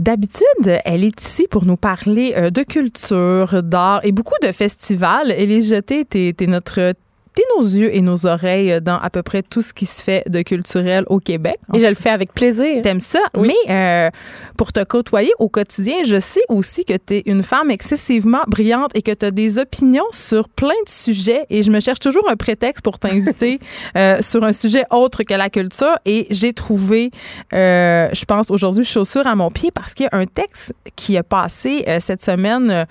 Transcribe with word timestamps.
D'habitude, 0.00 0.80
elle 0.86 1.04
est 1.04 1.22
ici 1.22 1.46
pour 1.50 1.66
nous 1.66 1.76
parler 1.76 2.32
euh, 2.34 2.48
de 2.48 2.62
culture, 2.62 3.62
d'art 3.62 4.00
et 4.02 4.12
beaucoup 4.12 4.38
de 4.42 4.50
festivals. 4.50 5.30
Élise 5.30 5.68
Jeté, 5.68 6.06
t'es, 6.06 6.32
t'es 6.34 6.46
notre 6.46 6.94
t'es 7.34 7.42
nos 7.56 7.62
yeux 7.62 7.94
et 7.94 8.00
nos 8.00 8.26
oreilles 8.26 8.80
dans 8.80 8.98
à 8.98 9.10
peu 9.10 9.22
près 9.22 9.42
tout 9.42 9.62
ce 9.62 9.72
qui 9.72 9.86
se 9.86 10.02
fait 10.02 10.24
de 10.28 10.42
culturel 10.42 11.04
au 11.08 11.18
Québec. 11.20 11.56
Et 11.74 11.78
je 11.78 11.86
le 11.86 11.94
fais 11.94 12.10
avec 12.10 12.32
plaisir. 12.34 12.82
T'aimes 12.82 13.00
ça, 13.00 13.20
Oui. 13.36 13.52
mais 13.66 13.72
euh, 13.72 14.10
pour 14.56 14.72
te 14.72 14.82
côtoyer 14.84 15.32
au 15.38 15.48
quotidien, 15.48 15.96
je 16.04 16.18
sais 16.20 16.40
aussi 16.48 16.84
que 16.84 16.94
tu 16.94 17.14
es 17.16 17.22
une 17.26 17.42
femme 17.42 17.70
excessivement 17.70 18.40
brillante 18.48 18.90
et 18.94 19.02
que 19.02 19.12
tu 19.12 19.26
as 19.26 19.30
des 19.30 19.58
opinions 19.58 20.04
sur 20.12 20.48
plein 20.48 20.68
de 20.84 20.88
sujets 20.90 21.46
et 21.50 21.62
je 21.62 21.70
me 21.70 21.80
cherche 21.80 22.00
toujours 22.00 22.28
un 22.30 22.36
prétexte 22.36 22.82
pour 22.82 22.98
t'inviter 22.98 23.60
euh, 23.96 24.18
sur 24.20 24.44
un 24.44 24.52
sujet 24.52 24.84
autre 24.90 25.22
que 25.22 25.34
la 25.34 25.50
culture 25.50 25.94
et 26.04 26.26
j'ai 26.30 26.52
trouvé, 26.52 27.10
euh, 27.52 28.08
je 28.12 28.24
pense 28.24 28.50
aujourd'hui, 28.50 28.84
chaussure 28.84 29.26
à 29.26 29.34
mon 29.36 29.50
pied 29.50 29.70
parce 29.70 29.94
qu'il 29.94 30.06
y 30.06 30.14
a 30.14 30.18
un 30.18 30.26
texte 30.26 30.72
qui 30.96 31.16
a 31.16 31.22
passé 31.22 31.84
cette 32.00 32.22
semaine 32.22 32.86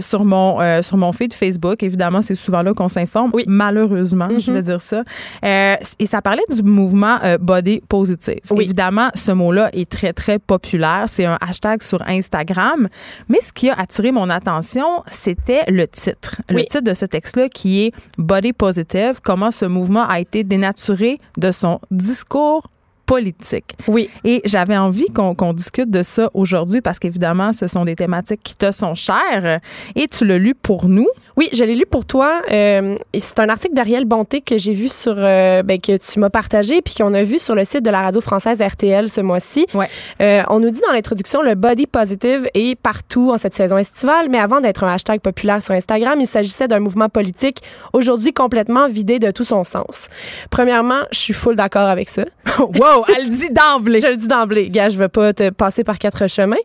sur 0.00 0.24
mon 0.24 0.82
sur 0.82 0.96
mon 0.96 1.12
feed 1.12 1.32
Facebook. 1.34 1.82
Évidemment, 1.82 2.22
c'est 2.22 2.34
souvent 2.34 2.62
là 2.62 2.72
qu'on 2.74 2.88
s'informe. 2.88 3.30
Oui. 3.32 3.44
Malheureusement, 3.64 4.26
je 4.38 4.50
vais 4.50 4.62
dire 4.62 4.80
ça. 4.80 5.02
Euh, 5.44 5.76
et 5.98 6.06
ça 6.06 6.20
parlait 6.20 6.42
du 6.50 6.62
mouvement 6.62 7.18
euh, 7.24 7.38
body 7.38 7.80
positive. 7.88 8.40
Oui. 8.50 8.64
Évidemment, 8.64 9.08
ce 9.14 9.32
mot-là 9.32 9.70
est 9.72 9.90
très, 9.90 10.12
très 10.12 10.38
populaire. 10.38 11.04
C'est 11.06 11.24
un 11.24 11.38
hashtag 11.40 11.82
sur 11.82 12.02
Instagram. 12.08 12.88
Mais 13.28 13.40
ce 13.40 13.52
qui 13.52 13.70
a 13.70 13.74
attiré 13.74 14.12
mon 14.12 14.28
attention, 14.30 15.04
c'était 15.10 15.62
le 15.68 15.86
titre. 15.86 16.40
Le 16.48 16.62
titre 16.62 16.82
de 16.82 16.94
ce 16.94 17.06
texte-là 17.06 17.48
qui 17.48 17.84
est 17.84 17.92
Body 18.18 18.52
Positive, 18.52 19.20
comment 19.22 19.50
ce 19.50 19.64
mouvement 19.64 20.06
a 20.08 20.20
été 20.20 20.44
dénaturé 20.44 21.18
de 21.36 21.50
son 21.50 21.80
discours 21.90 22.66
politique. 23.06 23.76
Oui. 23.88 24.08
Et 24.24 24.40
j'avais 24.44 24.76
envie 24.76 25.06
qu'on 25.06 25.34
qu'on 25.34 25.52
discute 25.52 25.90
de 25.90 26.02
ça 26.02 26.30
aujourd'hui 26.34 26.80
parce 26.80 26.98
qu'évidemment, 26.98 27.52
ce 27.52 27.66
sont 27.66 27.84
des 27.84 27.96
thématiques 27.96 28.40
qui 28.42 28.54
te 28.54 28.70
sont 28.70 28.94
chères 28.94 29.60
et 29.94 30.06
tu 30.06 30.24
l'as 30.24 30.38
lu 30.38 30.54
pour 30.54 30.88
nous. 30.88 31.08
Oui, 31.36 31.48
je 31.52 31.64
l'ai 31.64 31.74
lu 31.74 31.86
pour 31.86 32.04
toi. 32.04 32.42
Euh, 32.50 32.96
et 33.12 33.20
c'est 33.20 33.40
un 33.40 33.48
article 33.48 33.74
d'Ariel 33.74 34.04
Bonté 34.04 34.40
que 34.40 34.58
j'ai 34.58 34.72
vu 34.72 34.88
sur, 34.88 35.14
euh, 35.16 35.62
ben, 35.62 35.80
que 35.80 35.96
tu 35.96 36.18
m'as 36.20 36.30
partagé, 36.30 36.82
puis 36.82 36.94
qu'on 36.94 37.14
a 37.14 37.22
vu 37.22 37.38
sur 37.38 37.54
le 37.54 37.64
site 37.64 37.82
de 37.82 37.90
la 37.90 38.02
radio 38.02 38.20
française 38.20 38.60
RTL 38.60 39.08
ce 39.08 39.20
mois-ci. 39.20 39.66
Ouais. 39.74 39.88
Euh, 40.20 40.42
on 40.48 40.60
nous 40.60 40.70
dit 40.70 40.80
dans 40.86 40.92
l'introduction, 40.92 41.42
le 41.42 41.54
body 41.54 41.86
positive 41.86 42.48
est 42.54 42.78
partout 42.78 43.30
en 43.30 43.38
cette 43.38 43.54
saison 43.54 43.78
estivale, 43.78 44.28
mais 44.30 44.38
avant 44.38 44.60
d'être 44.60 44.84
un 44.84 44.92
hashtag 44.92 45.20
populaire 45.20 45.62
sur 45.62 45.74
Instagram, 45.74 46.20
il 46.20 46.26
s'agissait 46.26 46.68
d'un 46.68 46.80
mouvement 46.80 47.08
politique 47.08 47.62
aujourd'hui 47.92 48.32
complètement 48.32 48.88
vidé 48.88 49.18
de 49.18 49.30
tout 49.30 49.44
son 49.44 49.64
sens. 49.64 50.08
Premièrement, 50.50 51.00
je 51.12 51.18
suis 51.18 51.34
full 51.34 51.56
d'accord 51.56 51.88
avec 51.88 52.08
ça. 52.08 52.24
wow, 52.58 53.04
elle 53.16 53.30
dit 53.30 53.50
d'emblée. 53.50 54.00
Je 54.02 54.08
le 54.08 54.16
dis 54.16 54.28
d'emblée, 54.28 54.68
gars, 54.68 54.88
je 54.88 54.96
veux 54.96 55.08
pas 55.08 55.32
te 55.32 55.50
passer 55.50 55.84
par 55.84 55.98
quatre 55.98 56.26
chemins. 56.26 56.56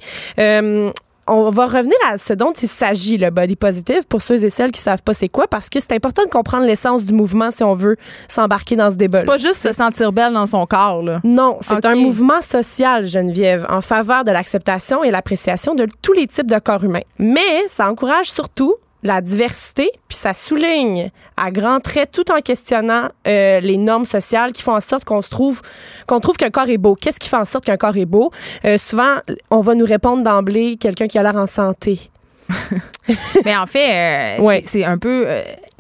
On 1.28 1.50
va 1.50 1.66
revenir 1.66 1.98
à 2.10 2.18
ce 2.18 2.34
dont 2.34 2.54
il 2.54 2.68
s'agit, 2.68 3.18
le 3.18 3.30
body 3.30 3.56
positive, 3.56 4.06
pour 4.08 4.22
ceux 4.22 4.44
et 4.44 4.50
celles 4.50 4.72
qui 4.72 4.82
savent 4.82 5.04
pas 5.04 5.14
c'est 5.14 5.28
quoi, 5.28 5.48
parce 5.48 5.70
que 5.70 5.80
c'est 5.80 5.92
important 5.92 6.24
de 6.24 6.30
comprendre 6.30 6.66
l'essence 6.66 7.04
du 7.04 7.14
mouvement 7.14 7.52
si 7.52 7.64
on 7.64 7.74
veut 7.74 7.98
s'embarquer 8.28 8.76
dans 8.76 8.92
ce 8.92 8.96
débat. 8.96 9.20
C'est 9.20 9.26
pas 9.26 9.38
juste 9.38 9.68
se 9.68 9.74
sentir 9.74 10.12
belle 10.12 10.34
dans 10.34 10.46
son 10.46 10.66
corps, 10.66 11.04
là. 11.04 11.20
Non, 11.24 11.58
c'est 11.62 11.86
un 11.86 11.96
mouvement 11.96 12.42
social, 12.42 13.06
Geneviève, 13.06 13.66
en 13.70 13.82
faveur 13.82 14.24
de 14.24 14.32
l'acceptation 14.32 15.04
et 15.04 15.12
l'appréciation 15.12 15.76
de 15.76 15.88
tous 16.02 16.14
les 16.14 16.28
types 16.28 16.50
de 16.50 16.60
corps 16.60 16.84
humains. 16.84 17.02
Mais 17.20 17.68
ça 17.68 17.90
encourage 17.90 18.32
surtout 18.32 18.76
la 19.08 19.22
diversité, 19.22 19.90
puis 20.08 20.18
ça 20.18 20.34
souligne 20.34 21.10
à 21.36 21.52
grands 21.52 21.80
traits, 21.80 22.12
tout 22.12 22.32
en 22.32 22.42
questionnant 22.42 23.10
euh, 23.28 23.60
les 23.60 23.78
normes 23.78 24.06
sociales 24.06 24.54
qui 24.54 24.62
font 24.62 24.74
en 24.76 24.82
sorte 24.82 25.04
qu'on 25.06 25.22
se 25.22 25.30
trouve, 25.30 25.62
qu'on 26.08 26.20
trouve 26.20 26.36
qu'un 26.38 26.50
corps 26.50 26.70
est 26.70 26.78
beau. 26.78 26.96
Qu'est-ce 26.96 27.20
qui 27.20 27.30
fait 27.30 27.38
en 27.38 27.46
sorte 27.46 27.66
qu'un 27.66 27.78
corps 27.78 27.98
est 27.98 28.06
beau? 28.06 28.32
Euh, 28.66 28.78
Souvent, 28.78 29.16
on 29.52 29.62
va 29.62 29.76
nous 29.76 29.86
répondre 29.86 30.24
d'emblée 30.24 30.78
quelqu'un 30.78 31.08
qui 31.08 31.18
a 31.18 31.24
l'air 31.24 31.36
en 31.36 31.48
santé. 31.48 32.00
Mais 33.46 33.56
en 33.56 33.66
fait, 33.66 34.38
euh, 34.40 34.42
Ouais. 34.44 34.64
c'est 34.66 34.84
un 34.86 34.98
peu 34.98 35.26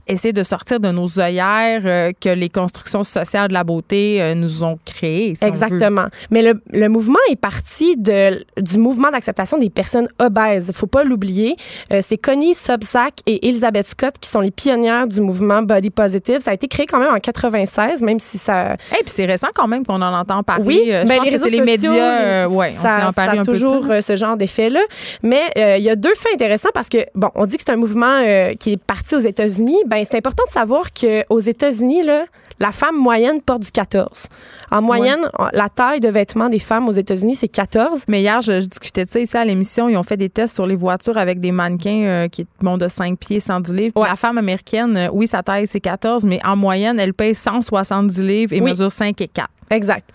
essayer 0.07 0.33
de 0.33 0.43
sortir 0.43 0.79
de 0.79 0.89
nos 0.91 1.19
œillères 1.19 1.81
euh, 1.85 2.11
que 2.19 2.29
les 2.29 2.49
constructions 2.49 3.03
sociales 3.03 3.47
de 3.49 3.53
la 3.53 3.63
beauté 3.63 4.21
euh, 4.21 4.35
nous 4.35 4.63
ont 4.63 4.77
créées. 4.85 5.35
si 5.35 5.43
on. 5.43 5.47
Exactement. 5.47 6.05
Mais 6.31 6.41
le, 6.41 6.61
le 6.71 6.87
mouvement 6.89 7.19
est 7.29 7.35
parti 7.35 7.95
de, 7.97 8.45
du 8.59 8.77
mouvement 8.77 9.09
d'acceptation 9.11 9.57
des 9.57 9.69
personnes 9.69 10.07
obèses. 10.19 10.71
Faut 10.73 10.87
pas 10.87 11.03
l'oublier. 11.03 11.55
Euh, 11.91 12.01
c'est 12.01 12.17
Connie 12.17 12.55
Sobsack 12.55 13.15
et 13.25 13.47
Elizabeth 13.47 13.87
Scott 13.87 14.15
qui 14.19 14.29
sont 14.29 14.41
les 14.41 14.51
pionnières 14.51 15.07
du 15.07 15.21
mouvement 15.21 15.61
Body 15.61 15.89
Positive. 15.89 16.39
Ça 16.39 16.51
a 16.51 16.53
été 16.53 16.67
créé 16.67 16.85
quand 16.85 16.99
même 16.99 17.13
en 17.13 17.19
96, 17.19 18.01
même 18.01 18.19
si 18.19 18.37
ça... 18.37 18.73
Et 18.73 19.03
puis 19.03 19.07
c'est 19.07 19.25
récent 19.25 19.47
quand 19.55 19.67
même 19.67 19.85
qu'on 19.85 20.01
en 20.01 20.13
entend 20.13 20.43
parler. 20.43 20.63
Oui, 20.65 20.81
je 20.85 21.07
ben, 21.07 21.17
pense 21.17 21.25
les 21.25 21.31
que 21.31 21.43
réseaux 21.43 21.45
les 21.45 21.57
sociaux, 21.57 21.91
médias. 21.91 22.47
ouais, 22.47 22.69
on 22.71 22.81
ça, 22.81 23.07
emparé 23.09 23.11
ça 23.13 23.21
a 23.21 23.39
un 23.41 23.43
peu 23.45 23.51
de 23.53 23.57
toujours 23.57 23.83
ça. 23.85 23.93
euh, 23.93 24.01
ce 24.01 24.15
genre 24.15 24.37
d'effet-là. 24.37 24.81
Mais 25.23 25.41
euh, 25.57 25.77
il 25.77 25.83
y 25.83 25.89
a 25.89 25.95
deux 25.95 26.13
faits 26.15 26.33
intéressants 26.33 26.69
parce 26.73 26.89
que, 26.89 26.99
bon, 27.15 27.29
on 27.35 27.45
dit 27.45 27.57
que 27.57 27.63
c'est 27.65 27.73
un 27.73 27.77
mouvement 27.77 28.19
qui 28.59 28.73
est 28.73 28.81
parti 28.83 29.15
aux 29.15 29.19
États-Unis. 29.19 29.77
Ben, 29.87 29.96
c'est 30.05 30.17
important 30.17 30.43
de 30.47 30.51
savoir 30.51 30.85
qu'aux 30.93 31.39
États-Unis, 31.39 32.03
là, 32.03 32.25
la 32.59 32.71
femme 32.71 32.95
moyenne 32.97 33.39
porte 33.41 33.61
du 33.63 33.71
14. 33.71 34.27
En 34.71 34.81
moyenne, 34.81 35.29
la 35.53 35.69
taille 35.69 35.99
de 35.99 36.09
vêtements 36.09 36.49
des 36.49 36.57
femmes 36.59 36.87
aux 36.89 36.91
États-Unis, 36.93 37.35
c'est 37.35 37.47
14. 37.47 38.05
Mais 38.07 38.21
hier, 38.21 38.41
je, 38.41 38.61
je 38.61 38.65
discutais 38.65 39.05
de 39.05 39.09
ça 39.09 39.19
ici 39.19 39.37
à 39.37 39.45
l'émission. 39.45 39.87
Ils 39.89 39.97
ont 39.97 40.03
fait 40.03 40.17
des 40.17 40.29
tests 40.29 40.55
sur 40.55 40.65
les 40.65 40.75
voitures 40.75 41.17
avec 41.17 41.39
des 41.39 41.51
mannequins 41.51 42.03
euh, 42.03 42.27
qui 42.27 42.47
montent 42.61 42.81
de 42.81 42.87
5 42.87 43.17
pieds, 43.19 43.39
110 43.39 43.73
livres. 43.73 43.93
Ouais. 44.01 44.07
La 44.09 44.15
femme 44.15 44.37
américaine, 44.39 44.97
euh, 44.97 45.09
oui, 45.13 45.27
sa 45.27 45.43
taille, 45.43 45.67
c'est 45.67 45.79
14, 45.81 46.25
mais 46.25 46.39
en 46.45 46.55
moyenne, 46.55 46.99
elle 46.99 47.13
paye 47.13 47.35
170 47.35 48.21
livres 48.23 48.53
et 48.53 48.61
Oui. 48.61 48.71
mesure 48.71 48.91
5 48.91 49.21
et 49.21 49.27
4. 49.27 49.47
Exact. 49.69 50.09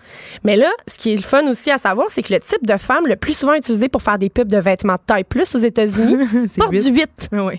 Mais 0.45 0.57
là, 0.57 0.71
ce 0.87 0.99
qui 0.99 1.13
est 1.13 1.17
le 1.17 1.23
fun 1.23 1.47
aussi 1.49 1.71
à 1.71 1.79
savoir, 1.79 2.07
c'est 2.11 2.23
que 2.23 2.33
le 2.33 2.41
type 2.41 2.67
de 2.67 2.77
femme 2.79 3.07
le 3.07 3.17
plus 3.17 3.35
souvent 3.37 3.55
utilisé 3.55 3.89
pour 3.89 4.03
faire 4.03 4.19
des 4.19 4.31
pubs 4.31 4.49
de 4.49 4.59
vêtements 4.59 4.95
de 4.95 5.01
taille 5.07 5.25
plus 5.25 5.55
aux 5.55 5.59
États-unis 5.59 6.17
porte 6.57 6.73
huit. 6.73 6.91
du 6.91 6.99
8. 7.01 7.29
Oui. 7.33 7.55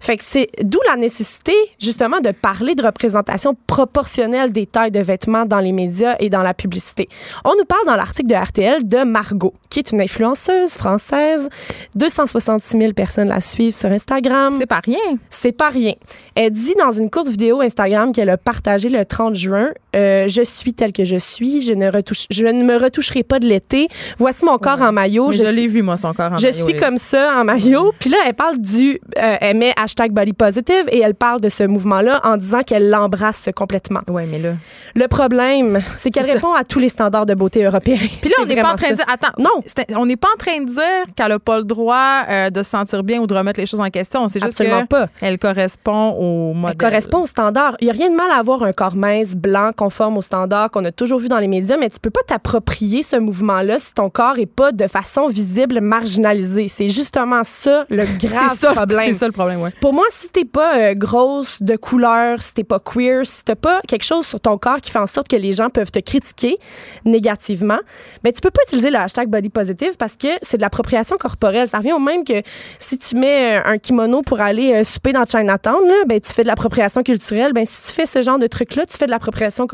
Fait 0.00 0.16
que 0.16 0.24
c'est 0.24 0.48
d'où 0.62 0.78
la 0.88 0.96
nécessité, 0.96 1.52
justement, 1.80 2.20
de 2.20 2.30
parler 2.30 2.74
de 2.74 2.82
représentation 2.82 3.56
proportionnelle 3.66 4.52
des 4.52 4.66
tailles 4.66 4.90
de 4.90 5.00
vêtements 5.00 5.44
dans 5.44 5.60
les 5.60 5.72
médias 5.72 6.16
et 6.20 6.30
dans 6.30 6.42
la 6.42 6.54
publicité. 6.54 7.08
On 7.44 7.54
nous 7.56 7.64
parle 7.64 7.86
dans 7.86 7.96
l'article 7.96 8.28
de 8.28 8.34
RTL 8.34 8.86
de 8.86 9.04
Margot, 9.04 9.54
qui 9.68 9.80
est 9.80 9.90
une 9.92 10.00
influenceuse 10.00 10.72
française. 10.72 11.48
266 11.94 12.78
000 12.78 12.92
personnes 12.92 13.28
la 13.28 13.40
suivent 13.40 13.74
sur 13.74 13.90
Instagram. 13.90 14.54
C'est 14.58 14.66
pas 14.66 14.80
rien. 14.84 15.18
C'est 15.30 15.52
pas 15.52 15.68
rien. 15.70 15.94
Elle 16.34 16.50
dit 16.50 16.74
dans 16.78 16.92
une 16.92 17.10
courte 17.10 17.28
vidéo 17.28 17.60
Instagram 17.60 18.12
qu'elle 18.12 18.30
a 18.30 18.36
partagée 18.36 18.88
le 18.88 19.04
30 19.04 19.34
juin 19.34 19.70
euh, 19.96 20.28
Je 20.28 20.42
suis 20.42 20.74
telle 20.74 20.92
que 20.92 21.04
je 21.04 21.16
suis, 21.16 21.62
je 21.62 21.72
ne, 21.72 21.90
retouche, 21.90 22.26
je 22.30 22.46
ne 22.46 22.62
me 22.62 22.76
retoucherai 22.76 23.22
pas 23.22 23.38
de 23.38 23.46
l'été. 23.46 23.88
Voici 24.18 24.44
mon 24.44 24.58
corps 24.58 24.80
en 24.82 24.92
maillot. 24.92 25.28
Mais 25.28 25.34
Je 25.36 25.44
je, 25.44 25.46
suis- 25.46 25.56
l'ai 25.56 25.66
vu, 25.66 25.82
moi, 25.82 25.96
son 25.96 26.12
corps 26.12 26.32
en 26.32 26.36
je 26.36 26.46
maillot, 26.46 26.64
suis 26.64 26.72
Liz. 26.74 26.80
comme 26.82 26.98
ça 26.98 27.34
en 27.40 27.44
maillot. 27.44 27.92
Puis 27.98 28.10
là, 28.10 28.18
elle 28.26 28.34
parle 28.34 28.58
du. 28.58 29.00
euh, 29.18 29.36
elle 29.40 29.56
met 29.56 29.72
hashtag 29.76 30.12
body 30.12 30.32
positive 30.32 30.84
et 30.90 31.00
elle 31.00 31.14
parle 31.14 31.40
de 31.40 31.48
ce 31.48 31.64
mouvement-là 31.64 32.20
en 32.24 32.36
disant 32.36 32.62
qu'elle 32.62 32.88
l'embrasse 32.90 33.48
complètement. 33.54 34.00
Oui, 34.08 34.22
mais 34.30 34.38
là. 34.38 34.52
Le 34.94 35.08
problème, 35.08 35.80
c'est 35.96 36.10
qu'elle 36.10 36.30
répond 36.30 36.52
à 36.54 36.64
tous 36.64 36.78
les 36.78 36.88
standards 36.88 37.26
de 37.26 37.34
beauté 37.34 37.64
européens. 37.64 37.98
Puis 38.20 38.30
là, 38.30 38.36
on 38.42 38.46
n'est 38.46 38.60
pas 38.60 38.72
en 38.72 38.76
train 38.76 38.90
de 38.90 38.96
dire. 38.96 39.04
Attends. 39.12 39.32
Non. 39.38 39.50
On 39.96 40.06
n'est 40.06 40.16
pas 40.16 40.28
en 40.34 40.38
train 40.38 40.60
de 40.60 40.66
dire 40.68 41.14
qu'elle 41.16 41.28
n'a 41.28 41.38
pas 41.38 41.58
le 41.58 41.64
droit 41.64 42.22
euh, 42.28 42.50
de 42.50 42.62
se 42.62 42.70
sentir 42.70 43.02
bien 43.02 43.20
ou 43.20 43.26
de 43.26 43.34
remettre 43.34 43.60
les 43.60 43.66
choses 43.66 43.80
en 43.80 43.90
question. 43.90 44.28
C'est 44.28 44.40
juste 44.40 44.52
Absolument 44.60 44.82
que 44.82 44.86
pas. 44.88 45.06
elle 45.20 45.38
correspond 45.38 46.10
au 46.10 46.52
modèle. 46.54 46.76
Elle 46.80 46.88
correspond 46.88 47.18
aux 47.22 47.26
standards. 47.26 47.76
Il 47.80 47.84
n'y 47.84 47.90
a 47.90 47.94
rien 47.94 48.10
de 48.10 48.16
mal 48.16 48.30
à 48.30 48.36
avoir 48.36 48.62
un 48.62 48.72
corps 48.72 48.94
mince, 48.96 49.34
blanc, 49.34 49.70
conforme 49.86 50.18
aux 50.18 50.22
standards 50.22 50.72
qu'on 50.72 50.84
a 50.84 50.90
toujours 50.90 51.20
vu 51.20 51.28
dans 51.28 51.38
les 51.38 51.46
médias, 51.46 51.76
mais 51.76 51.88
tu 51.88 52.00
peux 52.00 52.10
pas 52.10 52.22
t'approprier 52.26 53.04
ce 53.04 53.14
mouvement-là 53.14 53.78
si 53.78 53.94
ton 53.94 54.10
corps 54.10 54.36
est 54.36 54.46
pas 54.46 54.72
de 54.72 54.88
façon 54.88 55.28
visible 55.28 55.80
marginalisé. 55.80 56.66
C'est 56.66 56.88
justement 56.88 57.44
ça 57.44 57.86
le 57.88 58.04
grave 58.18 58.58
ça, 58.58 58.72
problème. 58.72 59.00
c'est 59.04 59.12
ça 59.12 59.26
le 59.26 59.32
problème, 59.32 59.62
oui. 59.62 59.70
Pour 59.80 59.92
moi, 59.92 60.04
si 60.10 60.28
t'es 60.28 60.44
pas 60.44 60.76
euh, 60.76 60.94
grosse, 60.94 61.62
de 61.62 61.76
couleur, 61.76 62.42
si 62.42 62.52
t'es 62.52 62.64
pas 62.64 62.80
queer, 62.80 63.24
si 63.24 63.44
t'as 63.44 63.54
pas 63.54 63.80
quelque 63.86 64.02
chose 64.02 64.26
sur 64.26 64.40
ton 64.40 64.58
corps 64.58 64.80
qui 64.80 64.90
fait 64.90 64.98
en 64.98 65.06
sorte 65.06 65.28
que 65.28 65.36
les 65.36 65.52
gens 65.52 65.70
peuvent 65.70 65.92
te 65.92 66.00
critiquer 66.00 66.56
négativement, 67.04 67.78
ben 68.24 68.32
tu 68.32 68.40
peux 68.40 68.50
pas 68.50 68.62
utiliser 68.66 68.90
le 68.90 68.98
hashtag 68.98 69.28
body 69.28 69.50
positive 69.50 69.96
parce 69.96 70.16
que 70.16 70.28
c'est 70.42 70.56
de 70.56 70.62
l'appropriation 70.62 71.16
corporelle. 71.16 71.68
Ça 71.68 71.78
revient 71.78 71.92
au 71.92 72.00
même 72.00 72.24
que 72.24 72.42
si 72.80 72.98
tu 72.98 73.14
mets 73.14 73.58
euh, 73.58 73.62
un 73.66 73.78
kimono 73.78 74.22
pour 74.22 74.40
aller 74.40 74.72
euh, 74.74 74.82
souper 74.82 75.12
dans 75.12 75.24
Chinatown, 75.24 75.86
là, 75.86 76.04
ben 76.08 76.20
tu 76.20 76.32
fais 76.32 76.42
de 76.42 76.48
l'appropriation 76.48 77.04
culturelle. 77.04 77.52
Ben 77.52 77.64
si 77.64 77.84
tu 77.84 77.92
fais 77.92 78.06
ce 78.06 78.20
genre 78.20 78.40
de 78.40 78.48
truc 78.48 78.74
là, 78.74 78.84
tu 78.84 78.96
fais 78.96 79.06
de 79.06 79.12
l'appropriation 79.12 79.68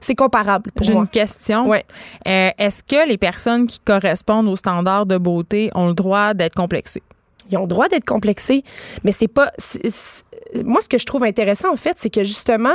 c'est 0.00 0.14
comparable 0.14 0.70
pour 0.72 0.84
J'ai 0.86 0.92
moi. 0.92 1.02
une 1.02 1.08
question. 1.08 1.68
Ouais. 1.68 1.84
Euh, 2.26 2.50
Est-ce 2.58 2.82
que 2.82 3.08
les 3.08 3.18
personnes 3.18 3.66
qui 3.66 3.78
correspondent 3.80 4.48
aux 4.48 4.56
standards 4.56 5.06
de 5.06 5.18
beauté 5.18 5.70
ont 5.74 5.88
le 5.88 5.94
droit 5.94 6.34
d'être 6.34 6.54
complexées? 6.54 7.02
Ils 7.50 7.56
ont 7.58 7.62
le 7.62 7.66
droit 7.68 7.88
d'être 7.88 8.04
complexés, 8.04 8.62
mais 9.04 9.12
c'est 9.12 9.26
pas. 9.28 9.50
c'est- 9.58 9.90
c'est- 9.90 10.24
moi, 10.64 10.80
ce 10.82 10.88
que 10.88 10.98
je 10.98 11.06
trouve 11.06 11.24
intéressant, 11.24 11.72
en 11.72 11.76
fait, 11.76 11.94
c'est 11.96 12.10
que 12.10 12.22
justement, 12.24 12.74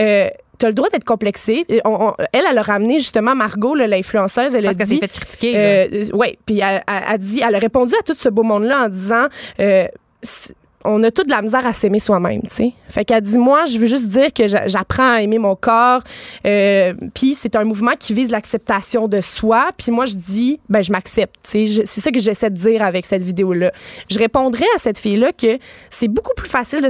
euh, 0.00 0.28
tu 0.58 0.66
as 0.66 0.68
le 0.70 0.74
droit 0.74 0.88
d'être 0.88 1.04
complexé. 1.04 1.64
Et 1.68 1.80
on- 1.84 2.08
on- 2.08 2.14
elle, 2.32 2.42
elle 2.50 2.58
a 2.58 2.62
ramené 2.62 2.98
justement 2.98 3.34
Margot, 3.34 3.74
là, 3.74 3.86
l'influenceuse, 3.86 4.54
elle 4.54 4.66
a 4.66 4.70
Parce 4.70 4.78
qu'elle 4.78 4.86
dit. 4.88 4.94
s'est 4.94 5.00
fait 5.00 5.08
critiquer. 5.20 5.54
Euh, 5.56 6.04
oui, 6.14 6.38
puis 6.46 6.60
elle, 6.60 6.82
elle- 6.86 7.02
elle 7.12 7.18
dit, 7.18 7.42
elle 7.46 7.54
a 7.54 7.58
répondu 7.58 7.94
à 7.98 8.02
tout 8.02 8.14
ce 8.14 8.28
beau 8.28 8.42
monde-là 8.42 8.84
en 8.86 8.88
disant, 8.88 9.26
euh, 9.60 9.86
on 10.90 11.02
a 11.02 11.10
toute 11.10 11.26
de 11.26 11.30
la 11.30 11.42
misère 11.42 11.66
à 11.66 11.72
s'aimer 11.72 12.00
soi-même, 12.00 12.40
tu 12.42 12.48
sais. 12.50 12.72
Fait 12.88 13.04
qu'elle 13.04 13.20
dit, 13.20 13.38
moi, 13.38 13.66
je 13.66 13.78
veux 13.78 13.86
juste 13.86 14.06
dire 14.08 14.32
que 14.32 14.48
j'a- 14.48 14.66
j'apprends 14.66 15.12
à 15.12 15.22
aimer 15.22 15.38
mon 15.38 15.54
corps. 15.54 16.02
euh, 16.46 16.94
puis 17.14 17.34
c'est 17.34 17.54
un 17.56 17.64
mouvement 17.64 17.92
qui 17.98 18.14
vise 18.14 18.30
l'acceptation 18.30 19.06
de 19.08 19.20
soi. 19.20 19.68
Puis 19.76 19.92
moi, 19.92 20.06
je 20.06 20.14
dis, 20.14 20.60
ben, 20.68 20.82
je 20.82 20.90
m'accepte, 20.90 21.34
tu 21.48 21.68
C'est 21.68 22.00
ça 22.00 22.10
que 22.10 22.18
j'essaie 22.20 22.50
de 22.50 22.56
dire 22.56 22.82
avec 22.82 23.04
cette 23.04 23.22
vidéo-là. 23.22 23.70
Je 24.10 24.18
répondrais 24.18 24.64
à 24.74 24.78
cette 24.78 24.98
fille-là 24.98 25.32
que 25.32 25.58
c'est 25.90 26.08
beaucoup 26.08 26.32
plus 26.36 26.48
facile 26.48 26.80
de 26.82 26.88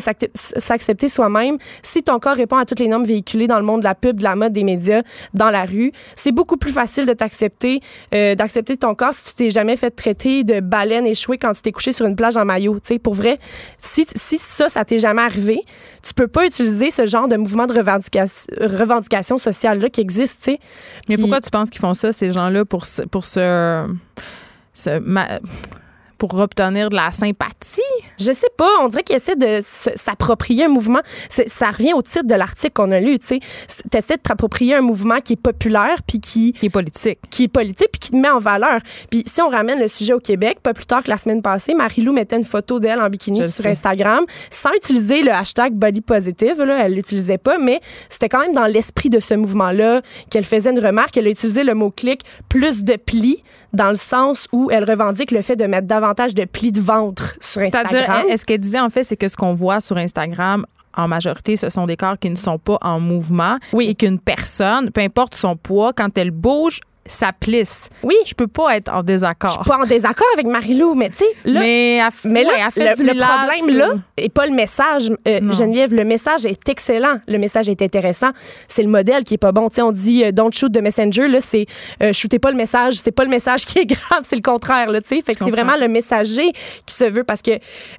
s'accepter 0.59 1.09
soi-même 1.09 1.59
si 1.83 2.03
ton 2.03 2.19
corps 2.19 2.37
répond 2.37 2.57
à 2.57 2.65
toutes 2.65 2.81
les 2.81 2.89
normes 2.89 3.05
véhiculées 3.05 3.47
dans 3.47 3.59
le 3.59 3.65
monde 3.65 3.81
de 3.81 3.85
la 3.85 3.95
pub, 3.95 4.19
de 4.19 4.23
la 4.25 4.37
mode, 4.37 4.53
des 4.53 4.65
médias, 4.65 5.03
dans 5.35 5.51
la 5.51 5.65
rue. 5.65 5.93
C'est 6.15 6.33
beaucoup 6.33 6.57
plus 6.57 6.73
facile 6.73 7.07
de 7.07 7.13
t'accepter, 7.13 7.81
euh, 8.15 8.35
d'accepter 8.35 8.77
ton 8.77 8.95
corps 8.95 9.15
si 9.15 9.25
tu 9.25 9.35
t'es 9.35 9.51
jamais 9.51 9.77
fait 9.77 9.91
traiter 9.91 10.45
de 10.45 10.61
baleine 10.61 11.07
échouée 11.07 11.39
quand 11.39 11.53
tu 11.53 11.63
t'es 11.63 11.73
couché 11.73 11.93
sur 11.93 12.07
une 12.07 12.17
plage 12.17 12.37
en 12.37 12.45
maillot. 12.45 12.75
Tu 12.75 12.95
sais, 12.95 12.99
pour 12.99 13.15
vrai, 13.15 13.39
si, 13.89 14.07
si 14.15 14.39
ça, 14.39 14.69
ça 14.69 14.85
t'est 14.85 14.99
jamais 14.99 15.23
arrivé, 15.23 15.61
tu 16.03 16.15
peux 16.15 16.29
pas 16.29 16.47
utiliser 16.47 16.91
ce 16.91 17.07
genre 17.07 17.27
de 17.29 17.37
mouvement 17.37 17.67
de 17.67 17.75
revendication, 17.75 18.47
revendication 18.61 19.39
sociale-là 19.39 19.89
qui 19.89 20.01
existe, 20.01 20.45
tu 20.45 20.51
sais. 20.53 20.59
Mais 21.09 21.15
Puis- 21.17 21.23
pourquoi 21.23 21.41
tu 21.41 21.51
penses 21.51 21.71
qu'ils 21.71 21.81
font 21.81 21.95
ça, 21.95 22.13
ces 22.13 22.31
gens-là, 22.33 22.65
pour, 22.65 22.85
se- 22.85 23.03
pour 23.03 23.25
se. 23.25 23.87
se 24.75 24.99
ma- 25.01 25.41
pour 26.19 26.35
obtenir 26.39 26.89
de 26.91 26.97
la 26.97 27.11
sympathie? 27.13 27.81
Je 28.21 28.33
sais 28.33 28.51
pas, 28.57 28.69
on 28.83 28.89
dirait 28.89 29.03
qu'ils 29.05 29.17
essaient 29.17 29.37
de 29.37 29.61
s'approprier 29.63 30.65
un 30.65 30.69
mouvement. 30.69 31.01
Ça 31.29 31.71
revient 31.71 31.93
au 31.95 32.03
titre 32.03 32.27
de 32.27 32.35
l'article 32.35 32.73
qu'on 32.75 32.91
a 32.91 33.01
lu, 33.01 33.19
tu 33.19 33.27
sais. 33.27 33.41
T'essaies 33.91 34.17
de 34.17 34.23
t'approprier 34.23 34.75
un 34.75 34.81
mouvement 34.81 35.21
qui 35.21 35.35
est 35.35 35.37
populaire 35.41 36.03
puis 36.07 36.21
qui 36.21 36.53
Qui 36.53 36.67
est 36.67 36.71
politique. 36.71 37.19
qui 37.31 37.45
est 37.45 37.49
politique 37.49 37.89
puis 37.93 38.01
qui 38.01 38.11
te 38.11 38.17
met 38.17 38.29
en 38.31 38.39
valeur. 38.39 38.81
Puis 39.11 39.23
si 39.27 39.41
on 39.41 39.49
ramène 39.49 39.79
le 39.79 39.89
sujet 39.89 40.13
au 40.13 40.21
Québec, 40.21 40.59
pas 40.63 40.75
plus 40.75 40.87
tard 40.87 41.03
que 41.03 41.11
la 41.11 41.19
semaine 41.19 41.43
passée, 41.43 41.75
Marie-Lou 41.75 42.13
mettait 42.13 42.37
une 42.37 42.45
photo 42.45 42.81
d'elle 42.81 43.01
en 43.01 43.09
bikini 43.09 43.43
Je 43.43 43.49
sur 43.49 43.63
sais. 43.63 43.71
Instagram 43.71 44.25
sans 44.51 44.73
utiliser 44.75 45.23
le 45.23 45.31
hashtag 45.33 45.73
body 45.75 46.01
positive. 46.01 46.61
Là, 46.63 46.85
elle 46.85 46.95
l'utilisait 46.95 47.39
pas, 47.39 47.59
mais 47.59 47.81
c'était 48.09 48.29
quand 48.29 48.41
même 48.41 48.55
dans 48.55 48.67
l'esprit 48.67 49.11
de 49.11 49.21
ce 49.21 49.35
mouvement-là 49.35 50.03
qu'elle 50.31 50.45
faisait 50.45 50.71
une 50.71 50.81
remarque. 50.85 51.17
Elle 51.17 51.27
a 51.27 51.31
utilisé 51.31 51.63
le 51.65 51.75
mot-clic 51.75 52.23
plus 52.49 52.83
de 52.85 52.97
plis 52.97 53.43
dans 53.73 53.91
le 53.91 53.97
sens 53.97 54.49
où 54.53 54.69
elle 54.71 54.85
revendique 54.85 55.31
le 55.31 55.43
fait 55.43 55.57
de 55.57 55.65
mettre 55.67 55.87
davantage 55.87 56.08
de 56.15 56.45
plis 56.45 56.73
de 56.73 56.81
ventre 56.81 57.35
sur 57.41 57.61
Instagram. 57.63 57.91
C'est-à-dire, 57.91 58.25
elle- 58.31 58.39
ce 58.39 58.45
qu'elle 58.45 58.61
disait, 58.61 58.81
en 58.81 58.91
fait, 58.91 59.05
c'est 59.05 59.17
que 59.17 59.29
ce 59.29 59.37
qu'on 59.37 59.55
voit 59.55 59.81
sur 59.81 59.97
Instagram, 59.97 60.65
en 60.97 61.07
majorité, 61.09 61.57
ce 61.57 61.69
sont 61.71 61.87
des 61.87 61.97
corps 61.97 62.19
qui 62.19 62.29
ne 62.31 62.37
sont 62.37 62.59
pas 62.59 62.79
en 62.81 62.99
mouvement 63.01 63.59
Oui. 63.73 63.89
et 63.89 63.95
qu'une 63.95 64.19
personne, 64.19 64.91
peu 64.91 65.01
importe 65.01 65.35
son 65.35 65.57
poids, 65.57 65.93
quand 65.93 66.17
elle 66.19 66.31
bouge, 66.33 66.81
ça 67.09 67.33
plisse. 67.33 67.89
Oui, 68.03 68.15
Je 68.27 68.35
peux 68.35 68.47
pas 68.47 68.77
être 68.77 68.89
en 68.93 68.99
je 69.01 69.05
désaccord. 69.07 69.51
suis 69.51 69.65
pas 69.65 69.79
en 69.79 69.85
désaccord 69.87 70.27
avec 70.35 70.47
Marie-Lou, 70.47 70.95
mais 70.95 71.11
tu 71.11 71.19
sais, 71.19 71.25
là, 71.45 71.61
mais 71.61 72.01
Mais 72.25 72.45
là, 72.45 72.51
ouais, 72.51 72.71
fait 72.71 72.95
le, 73.03 73.15
problème 73.15 73.77
là 73.77 73.89
est 74.17 74.29
pas 74.29 74.47
le 74.47 74.53
message, 74.55 75.11
euh. 75.27 75.53
Geneviève. 75.53 75.93
Le 75.95 76.05
message 76.05 76.45
est 76.45 76.69
excellent. 76.69 77.19
Le 77.27 77.39
message 77.39 77.69
est 77.69 77.81
intéressant. 77.83 78.31
C'est 78.69 78.83
le 78.83 78.89
modèle 78.89 79.25
qui 79.25 79.35
est 79.35 79.39
pas 79.39 79.53
bon. 79.53 79.69
Tu 79.69 79.77
sais, 79.77 79.83
on 79.83 79.93
dit 79.93 80.25
euh, 80.25 80.33
don't 80.33 80.53
shoot 80.53 80.73
the 80.73 80.83
messenger. 80.83 81.29
Là, 81.29 81.41
c'est 81.41 81.67
euh, 82.03 82.13
shootez 82.13 82.39
pas 82.39 82.51
le 82.51 82.57
message. 82.57 82.95
C'est 83.03 83.13
pas 83.13 83.25
le 83.25 83.31
message 83.31 83.65
qui 83.65 83.79
est 83.79 83.87
grave. 83.87 84.23
C'est 84.29 84.37
le 84.37 84.43
contraire. 84.43 84.91
Là, 84.91 85.01
tu 85.01 85.09
sais. 85.17 85.23
Fait 85.23 85.35
que 85.35 85.45
c'est 85.45 85.51
vraiment 85.51 85.77
le 85.77 85.89
messager 85.89 86.53
qui 86.87 86.95
se 86.95 87.05
veut 87.05 87.25
parce 87.25 87.43
que 87.43 87.53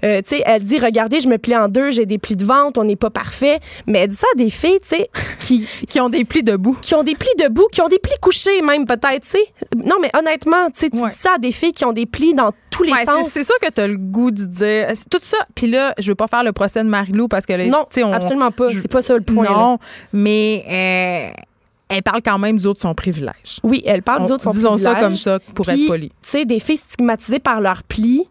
euh, 0.03 0.21
tu 0.21 0.35
sais, 0.37 0.43
elle 0.45 0.63
dit 0.63 0.79
regardez, 0.79 1.19
je 1.19 1.27
me 1.27 1.37
plie 1.37 1.55
en 1.55 1.67
deux, 1.67 1.91
j'ai 1.91 2.05
des 2.05 2.17
plis 2.17 2.35
de 2.35 2.45
ventre, 2.45 2.79
on 2.79 2.83
n'est 2.83 2.95
pas 2.95 3.09
parfait. 3.09 3.59
Mais 3.87 3.99
elle 3.99 4.09
dit 4.09 4.15
ça 4.15 4.27
à 4.33 4.37
des 4.37 4.49
filles, 4.49 4.79
tu 4.81 4.95
sais, 4.95 5.09
qui 5.39 5.67
Qui 5.89 5.99
ont 5.99 6.09
des 6.09 6.23
plis 6.25 6.43
debout. 6.43 6.77
qui 6.81 6.93
ont 6.95 7.03
des 7.03 7.15
plis 7.15 7.29
debout, 7.39 7.67
qui 7.71 7.81
ont 7.81 7.87
des 7.87 7.99
plis 7.99 8.13
couchés 8.21 8.61
même 8.61 8.85
peut-être, 8.85 8.98
tu 8.99 9.19
sais. 9.23 9.39
Non, 9.75 9.95
mais 10.01 10.09
honnêtement, 10.17 10.67
tu 10.67 10.81
sais, 10.81 10.89
tu 10.89 10.99
Ouais. 10.99 11.09
dis 11.09 11.15
ça 11.15 11.33
à 11.35 11.37
des 11.37 11.51
filles 11.51 11.73
qui 11.73 11.85
ont 11.85 11.93
des 11.93 12.05
plis 12.05 12.33
dans 12.33 12.51
tous 12.69 12.83
les 12.83 12.91
Ouais, 12.91 13.03
sens. 13.05 13.27
c'est 13.27 13.43
sûr 13.43 13.55
que 13.61 13.69
tu 13.69 13.81
as 13.81 13.87
le 13.87 13.97
goût 13.97 14.31
de 14.31 14.45
dire 14.45 14.87
tout 15.09 15.19
ça. 15.21 15.37
Puis 15.55 15.67
là, 15.67 15.93
je 15.97 16.09
veux 16.11 16.15
pas 16.15 16.27
faire 16.27 16.43
le 16.43 16.51
procès 16.53 16.83
de 16.83 16.89
Marie-Lou 16.89 17.27
parce 17.27 17.45
que 17.45 17.53
là, 17.53 17.65
Non, 17.67 17.85
on- 18.03 18.13
absolument 18.13 18.51
pas. 18.51 18.69
C'est 18.71 18.87
pas 18.87 19.01
ça 19.01 19.15
le 19.15 19.21
point. 19.23 19.45
là. 19.45 19.51
non, 19.51 19.77
mais 20.13 20.63
euh, 20.67 21.41
elle 21.89 22.03
parle 22.03 22.21
quand 22.23 22.37
même 22.37 22.57
du 22.57 22.67
haut 22.67 22.73
de 22.73 22.79
son 22.79 22.93
privilège. 22.93 23.59
Oui, 23.63 23.81
elle 23.85 24.03
parle 24.03 24.23
On- 24.23 24.31
autres 24.31 24.43
son 24.43 24.51
disons 24.51 24.77
ça 24.77 24.91
privilège. 24.91 25.01
comme 25.01 25.15
ça 25.15 25.39
pour 25.53 25.65
Puis, 25.65 25.83
être 25.83 25.87
poli. 25.87 26.09
Tu 26.09 26.15
sais, 26.21 26.45
des 26.45 26.59
filles 26.59 26.77
stigmatisées 26.77 27.39
par 27.39 27.61
leurs 27.61 27.83
plis, 27.83 28.25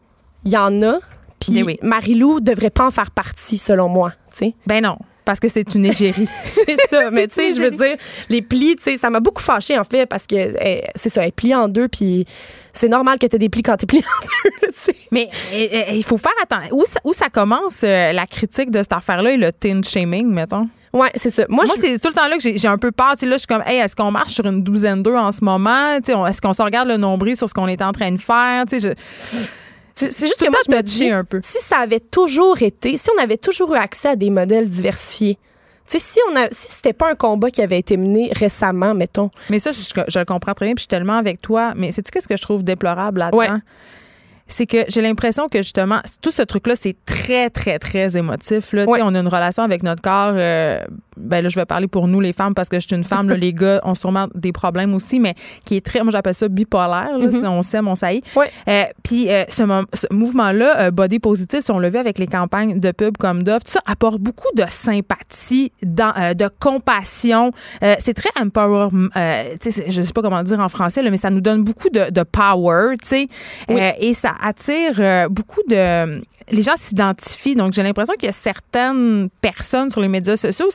il 0.44 0.52
y 0.52 0.56
en 0.56 0.82
a. 0.82 0.98
Puis 1.40 1.62
oui. 1.62 1.78
Marie-Lou 1.82 2.40
devrait 2.40 2.70
pas 2.70 2.86
en 2.86 2.90
faire 2.90 3.10
partie, 3.12 3.58
selon 3.58 3.88
moi. 3.88 4.12
tu 4.36 4.46
sais. 4.46 4.54
Ben 4.66 4.82
non, 4.82 4.96
parce 5.28 5.40
que 5.40 5.48
c'est 5.48 5.74
une 5.74 5.84
égérie. 5.84 6.26
c'est 6.46 6.78
ça. 6.88 7.10
Mais 7.12 7.28
tu 7.28 7.34
sais, 7.34 7.52
je 7.52 7.60
veux 7.60 7.70
dire, 7.70 7.96
les 8.30 8.40
plis, 8.40 8.76
tu 8.76 8.84
sais, 8.84 8.96
ça 8.96 9.10
m'a 9.10 9.20
beaucoup 9.20 9.42
fâchée, 9.42 9.78
en 9.78 9.84
fait, 9.84 10.06
parce 10.06 10.26
que 10.26 10.34
eh, 10.36 10.82
c'est 10.94 11.10
ça, 11.10 11.20
elle 11.22 11.28
est 11.28 11.32
pliée 11.36 11.54
en 11.54 11.68
deux, 11.68 11.86
puis 11.88 12.24
c'est 12.72 12.88
normal 12.88 13.18
que 13.18 13.26
tu 13.26 13.36
aies 13.36 13.38
des 13.38 13.50
plis 13.50 13.62
quand 13.62 13.76
tu 13.76 13.84
es 13.84 13.86
pliée 13.86 14.02
en 14.04 14.24
deux. 14.50 14.92
Mais 15.12 15.28
euh, 15.52 15.66
euh, 15.72 15.82
il 15.92 16.02
faut 16.04 16.16
faire 16.16 16.32
attention. 16.42 16.74
Où 16.74 16.84
ça, 16.86 17.00
où 17.04 17.12
ça 17.12 17.28
commence 17.28 17.82
euh, 17.84 18.12
la 18.12 18.26
critique 18.26 18.70
de 18.70 18.78
cette 18.78 18.92
affaire-là 18.94 19.32
et 19.32 19.36
le 19.36 19.52
teen 19.52 19.84
shaming, 19.84 20.26
mettons? 20.28 20.66
Ouais, 20.94 21.10
c'est 21.16 21.28
ça. 21.28 21.44
Moi, 21.50 21.66
Moi, 21.66 21.74
je- 21.76 21.82
c'est 21.82 21.98
tout 21.98 22.08
le 22.08 22.14
temps 22.14 22.26
là 22.28 22.38
que 22.38 22.42
j'ai 22.56 22.68
un 22.68 22.78
peu 22.78 22.90
peur. 22.90 23.10
Tu 23.12 23.20
sais, 23.20 23.26
là, 23.26 23.32
je 23.36 23.40
suis 23.40 23.46
comme, 23.46 23.62
hey, 23.66 23.78
est-ce 23.80 23.94
qu'on 23.94 24.10
marche 24.10 24.32
sur 24.32 24.46
une 24.46 24.62
douzaine 24.62 25.02
d'eux 25.02 25.16
en 25.16 25.32
ce 25.32 25.44
moment? 25.44 25.96
Est-ce 25.96 26.40
qu'on 26.40 26.52
se 26.54 26.62
regarde 26.62 26.88
le 26.88 26.96
nombril 26.96 27.36
sur 27.36 27.46
ce 27.46 27.52
qu'on 27.52 27.68
est 27.68 27.82
en 27.82 27.92
train 27.92 28.10
de 28.10 28.18
faire? 28.20 28.64
Tu 28.66 28.80
sais, 28.80 28.88
je- 29.30 29.36
c'est 30.06 30.26
juste 30.26 30.40
que 30.44 30.50
moi, 30.50 30.58
je 30.68 30.74
me 30.74 30.82
dis, 30.82 31.10
un 31.10 31.24
peu. 31.24 31.40
si 31.42 31.58
ça 31.60 31.78
avait 31.78 32.00
toujours 32.00 32.62
été, 32.62 32.96
si 32.96 33.08
on 33.16 33.22
avait 33.22 33.36
toujours 33.36 33.74
eu 33.74 33.78
accès 33.78 34.08
à 34.08 34.16
des 34.16 34.30
modèles 34.30 34.68
diversifiés, 34.68 35.38
tu 35.90 35.98
sais, 35.98 35.98
si 35.98 36.18
on 36.30 36.36
a, 36.36 36.48
si 36.50 36.70
c'était 36.70 36.92
pas 36.92 37.10
un 37.10 37.14
combat 37.14 37.50
qui 37.50 37.62
avait 37.62 37.78
été 37.78 37.96
mené 37.96 38.30
récemment, 38.36 38.94
mettons, 38.94 39.30
Mais 39.48 39.58
ça, 39.58 39.70
je, 39.72 40.00
je 40.06 40.18
le 40.18 40.24
comprends 40.26 40.52
très 40.52 40.66
bien, 40.66 40.74
puis 40.74 40.80
je 40.80 40.82
suis 40.82 40.88
tellement 40.88 41.16
avec 41.16 41.40
toi. 41.40 41.72
Mais 41.76 41.92
sais-tu 41.92 42.10
qu'est-ce 42.10 42.28
que 42.28 42.36
je 42.36 42.42
trouve 42.42 42.62
déplorable 42.62 43.20
là-dedans? 43.20 43.38
Ouais. 43.38 43.48
C'est 44.46 44.66
que 44.66 44.84
j'ai 44.88 45.02
l'impression 45.02 45.48
que 45.48 45.58
justement, 45.58 46.00
tout 46.22 46.30
ce 46.30 46.40
truc-là, 46.42 46.74
c'est 46.76 46.96
très, 47.04 47.50
très, 47.50 47.78
très 47.78 48.16
émotif. 48.16 48.72
Là. 48.72 48.84
Tu 48.86 48.92
sais, 48.92 48.98
Ouais. 48.98 49.00
On 49.02 49.14
a 49.14 49.18
une 49.20 49.28
relation 49.28 49.62
avec 49.62 49.82
notre 49.82 50.00
corps. 50.02 50.34
euh, 50.36 50.80
ben 51.18 51.42
là, 51.42 51.48
je 51.48 51.56
vais 51.56 51.66
parler 51.66 51.88
pour 51.88 52.08
nous, 52.08 52.20
les 52.20 52.32
femmes, 52.32 52.54
parce 52.54 52.68
que 52.68 52.78
je 52.80 52.86
suis 52.86 52.96
une 52.96 53.04
femme. 53.04 53.28
là, 53.28 53.36
les 53.46 53.52
gars 53.52 53.80
ont 53.84 53.94
sûrement 53.94 54.28
des 54.34 54.52
problèmes 54.52 54.94
aussi, 54.94 55.20
mais 55.20 55.34
qui 55.64 55.76
est 55.76 55.84
très, 55.84 56.02
moi, 56.02 56.10
j'appelle 56.10 56.34
ça 56.34 56.48
bipolaire. 56.48 57.18
Là, 57.18 57.30
Si 57.30 57.36
on 57.46 57.62
s'aime, 57.62 57.88
on. 57.88 57.94
Ouais. 58.36 58.50
Euh, 58.68 58.84
Puis 59.02 59.28
euh, 59.30 59.44
ce, 59.48 59.62
mo- 59.64 59.84
ce 59.92 60.06
mouvement-là, 60.12 60.80
euh, 60.80 60.90
body 60.90 61.18
positive, 61.18 61.60
si 61.62 61.70
on 61.70 61.78
le 61.78 61.88
vu 61.90 61.98
avec 61.98 62.18
les 62.18 62.26
campagnes 62.26 62.78
de 62.78 62.90
pub 62.92 63.16
comme 63.16 63.42
Dove, 63.42 63.64
tout 63.64 63.72
ça 63.72 63.80
apporte 63.86 64.18
beaucoup 64.20 64.48
de 64.56 64.62
sympathie, 64.68 65.72
dans, 65.82 66.12
euh, 66.16 66.34
de 66.34 66.48
compassion. 66.60 67.50
C'est 67.98 68.14
très 68.14 68.30
empower. 68.40 68.88
euh, 69.16 69.56
tu 69.60 69.70
sais, 69.70 69.90
je 69.90 70.12
pas 70.12 70.22
comment 70.22 70.42
dire 70.42 70.60
en 70.60 70.68
français, 70.68 71.02
là, 71.02 71.10
mais 71.10 71.16
ça 71.16 71.30
nous 71.30 71.40
donne 71.40 71.62
beaucoup 71.64 71.90
de, 71.90 72.10
de 72.10 72.22
power, 72.22 72.94
tu 73.02 73.08
sais. 73.08 73.28
Oui. 73.68 73.80
Et 74.00 74.14
ça 74.14 74.32
attire 74.42 75.28
beaucoup 75.30 75.60
de. 75.68 76.20
Les 76.50 76.62
gens 76.62 76.76
s'identifient. 76.76 77.54
Donc, 77.56 77.74
j'ai 77.74 77.82
l'impression 77.82 78.14
qu'il 78.14 78.24
y 78.26 78.30
a 78.30 78.32
certaines 78.32 79.28
personnes 79.42 79.90
sur 79.90 80.00
les 80.00 80.08
médias 80.08 80.36
sociaux. 80.36 80.68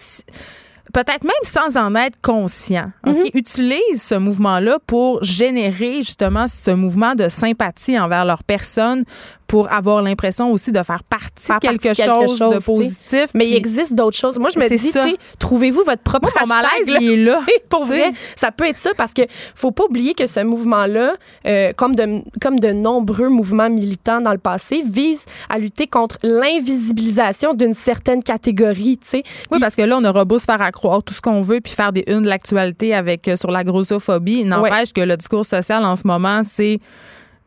Peut-être 0.93 1.23
même 1.23 1.31
sans 1.43 1.75
en 1.77 1.95
être 1.95 2.21
conscient, 2.21 2.91
OK, 3.07 3.15
Mhm. 3.15 3.23
utilisent 3.33 4.03
ce 4.03 4.15
mouvement-là 4.15 4.77
pour 4.85 5.23
générer 5.23 5.97
justement 5.99 6.45
ce 6.45 6.71
mouvement 6.71 7.15
de 7.15 7.29
sympathie 7.29 7.97
envers 7.97 8.25
leur 8.25 8.43
personne 8.43 9.03
pour 9.53 9.71
avoir 9.71 10.01
l'impression 10.01 10.51
aussi 10.51 10.71
de 10.71 10.81
faire 10.81 11.03
partie 11.03 11.51
de 11.51 11.77
quelque, 11.77 11.93
chose, 11.93 12.39
de 12.39 12.65
positif. 12.65 13.25
Mais 13.35 13.47
il 13.47 13.55
existe 13.55 13.93
d'autres 13.93 14.17
choses. 14.17 14.39
Moi, 14.39 14.49
je 14.51 14.57
me 14.57 14.67
dis, 14.67 15.15
trouvez-vous 15.37 15.83
votre 15.85 16.01
propre 16.01 16.31
Moi, 16.33 16.47
mon 16.47 16.55
hashtag, 16.55 16.87
malaise, 16.87 17.03
il 17.03 17.11
est 17.11 17.23
là. 17.23 17.39
Pour 17.69 17.81
Tu 17.81 17.89
sais. 17.89 17.99
vrai, 17.99 18.13
ça 18.35 18.51
peut 18.51 18.65
être 18.67 18.79
ça 18.79 18.89
parce 18.97 19.13
que 19.13 19.21
faut 19.53 19.69
pas 19.69 19.83
oublier 19.83 20.15
que 20.15 20.25
ce 20.25 20.39
mouvement-là, 20.39 21.13
euh, 21.45 21.71
comme 21.77 21.95
de 21.95 22.23
comme 22.41 22.59
de 22.59 22.69
nombreux 22.71 23.29
mouvements 23.29 23.69
militants 23.69 24.21
dans 24.21 24.31
le 24.31 24.39
passé, 24.39 24.83
vise 24.87 25.27
à 25.49 25.59
lutter 25.59 25.85
contre 25.85 26.17
l'invisibilisation 26.23 27.53
d'une 27.53 27.75
certaine 27.75 28.23
catégorie. 28.23 28.99
Oui, 29.51 29.59
parce 29.59 29.75
que 29.75 29.83
là, 29.83 29.99
on 29.99 30.03
aura 30.03 30.25
beau 30.25 30.39
se 30.39 30.45
faire 30.45 30.63
accroire 30.63 31.03
tout 31.03 31.13
ce 31.13 31.21
qu'on 31.21 31.43
veut 31.43 31.61
puis 31.61 31.73
faire 31.73 31.93
des 31.93 32.03
unes 32.07 32.23
de 32.23 32.27
l'actualité 32.27 32.95
avec 32.95 33.27
euh, 33.27 33.35
sur 33.35 33.51
la 33.51 33.63
grossophobie. 33.63 34.45
N'empêche 34.45 34.93
que 34.93 35.01
le 35.01 35.15
discours 35.15 35.45
social 35.45 35.85
en 35.85 35.95
ce 35.95 36.07
moment, 36.07 36.41
c'est 36.43 36.79